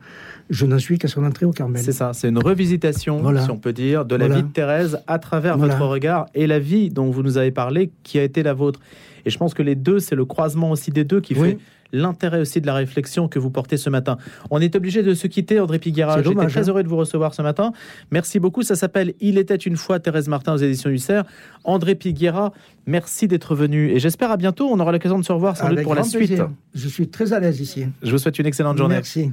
je 0.49 0.65
n'en 0.65 0.79
suis 0.79 0.97
qu'à 0.97 1.07
son 1.07 1.23
entrée 1.23 1.45
au 1.45 1.51
Carmel. 1.51 1.83
C'est 1.83 1.91
ça, 1.91 2.13
c'est 2.13 2.29
une 2.29 2.39
revisitation, 2.39 3.19
Voilà. 3.21 3.43
si 3.43 3.51
on 3.51 3.57
peut 3.57 3.73
dire, 3.73 4.05
de 4.05 4.15
la 4.15 4.25
Voilà. 4.27 4.41
vie 4.41 4.47
de 4.47 4.53
Thérèse 4.53 4.99
à 5.07 5.19
travers 5.19 5.57
Voilà. 5.57 5.75
votre 5.75 5.85
regard 5.87 6.25
et 6.33 6.47
la 6.47 6.59
vie 6.59 6.89
dont 6.89 7.09
vous 7.11 7.23
nous 7.23 7.37
avez 7.37 7.51
parlé 7.51 7.91
qui 8.03 8.17
a 8.19 8.23
été 8.23 8.43
la 8.43 8.53
vôtre. 8.53 8.79
Et 9.25 9.29
je 9.29 9.37
pense 9.37 9.53
que 9.53 9.61
les 9.63 9.75
deux, 9.75 9.99
c'est 9.99 10.15
le 10.15 10.25
croisement 10.25 10.71
aussi 10.71 10.91
des 10.91 11.03
deux 11.03 11.19
qui 11.21 11.33
Oui. 11.35 11.49
fait 11.51 11.57
l'intérêt 11.91 12.39
aussi 12.39 12.61
de 12.61 12.65
la 12.65 12.73
réflexion 12.73 13.27
que 13.27 13.39
vous 13.39 13.49
portez 13.49 13.77
ce 13.77 13.89
matin. 13.89 14.17
On 14.49 14.59
est 14.59 14.75
obligé 14.75 15.03
de 15.03 15.13
se 15.13 15.27
quitter, 15.27 15.59
André 15.59 15.79
Piguera. 15.79 16.21
J'étais 16.21 16.47
très 16.47 16.59
hein. 16.59 16.63
heureux 16.71 16.83
de 16.83 16.87
vous 16.87 16.97
recevoir 16.97 17.33
ce 17.33 17.41
matin. 17.41 17.71
Merci 18.11 18.39
beaucoup. 18.39 18.63
Ça 18.63 18.75
s'appelle 18.75 19.13
Il 19.19 19.37
était 19.37 19.55
une 19.55 19.77
fois 19.77 19.99
Thérèse 19.99 20.27
Martin 20.27 20.53
aux 20.53 20.57
éditions 20.57 20.89
Cerf. 20.97 21.25
André 21.63 21.95
Piguera, 21.95 22.51
merci 22.85 23.27
d'être 23.27 23.55
venu. 23.55 23.91
Et 23.91 23.99
j'espère 23.99 24.31
à 24.31 24.37
bientôt. 24.37 24.69
On 24.71 24.79
aura 24.79 24.91
l'occasion 24.91 25.19
de 25.19 25.25
se 25.25 25.31
revoir 25.31 25.57
sans 25.57 25.69
doute 25.69 25.83
pour 25.83 25.95
la 25.95 26.03
suite. 26.03 26.27
plaisir. 26.27 26.49
Je 26.73 26.87
suis 26.87 27.07
très 27.07 27.33
à 27.33 27.39
l'aise 27.39 27.59
ici. 27.59 27.85
Je 28.01 28.11
vous 28.11 28.17
souhaite 28.17 28.39
une 28.39 28.45
excellente 28.45 28.77
journée. 28.77 28.95
Merci. 28.95 29.31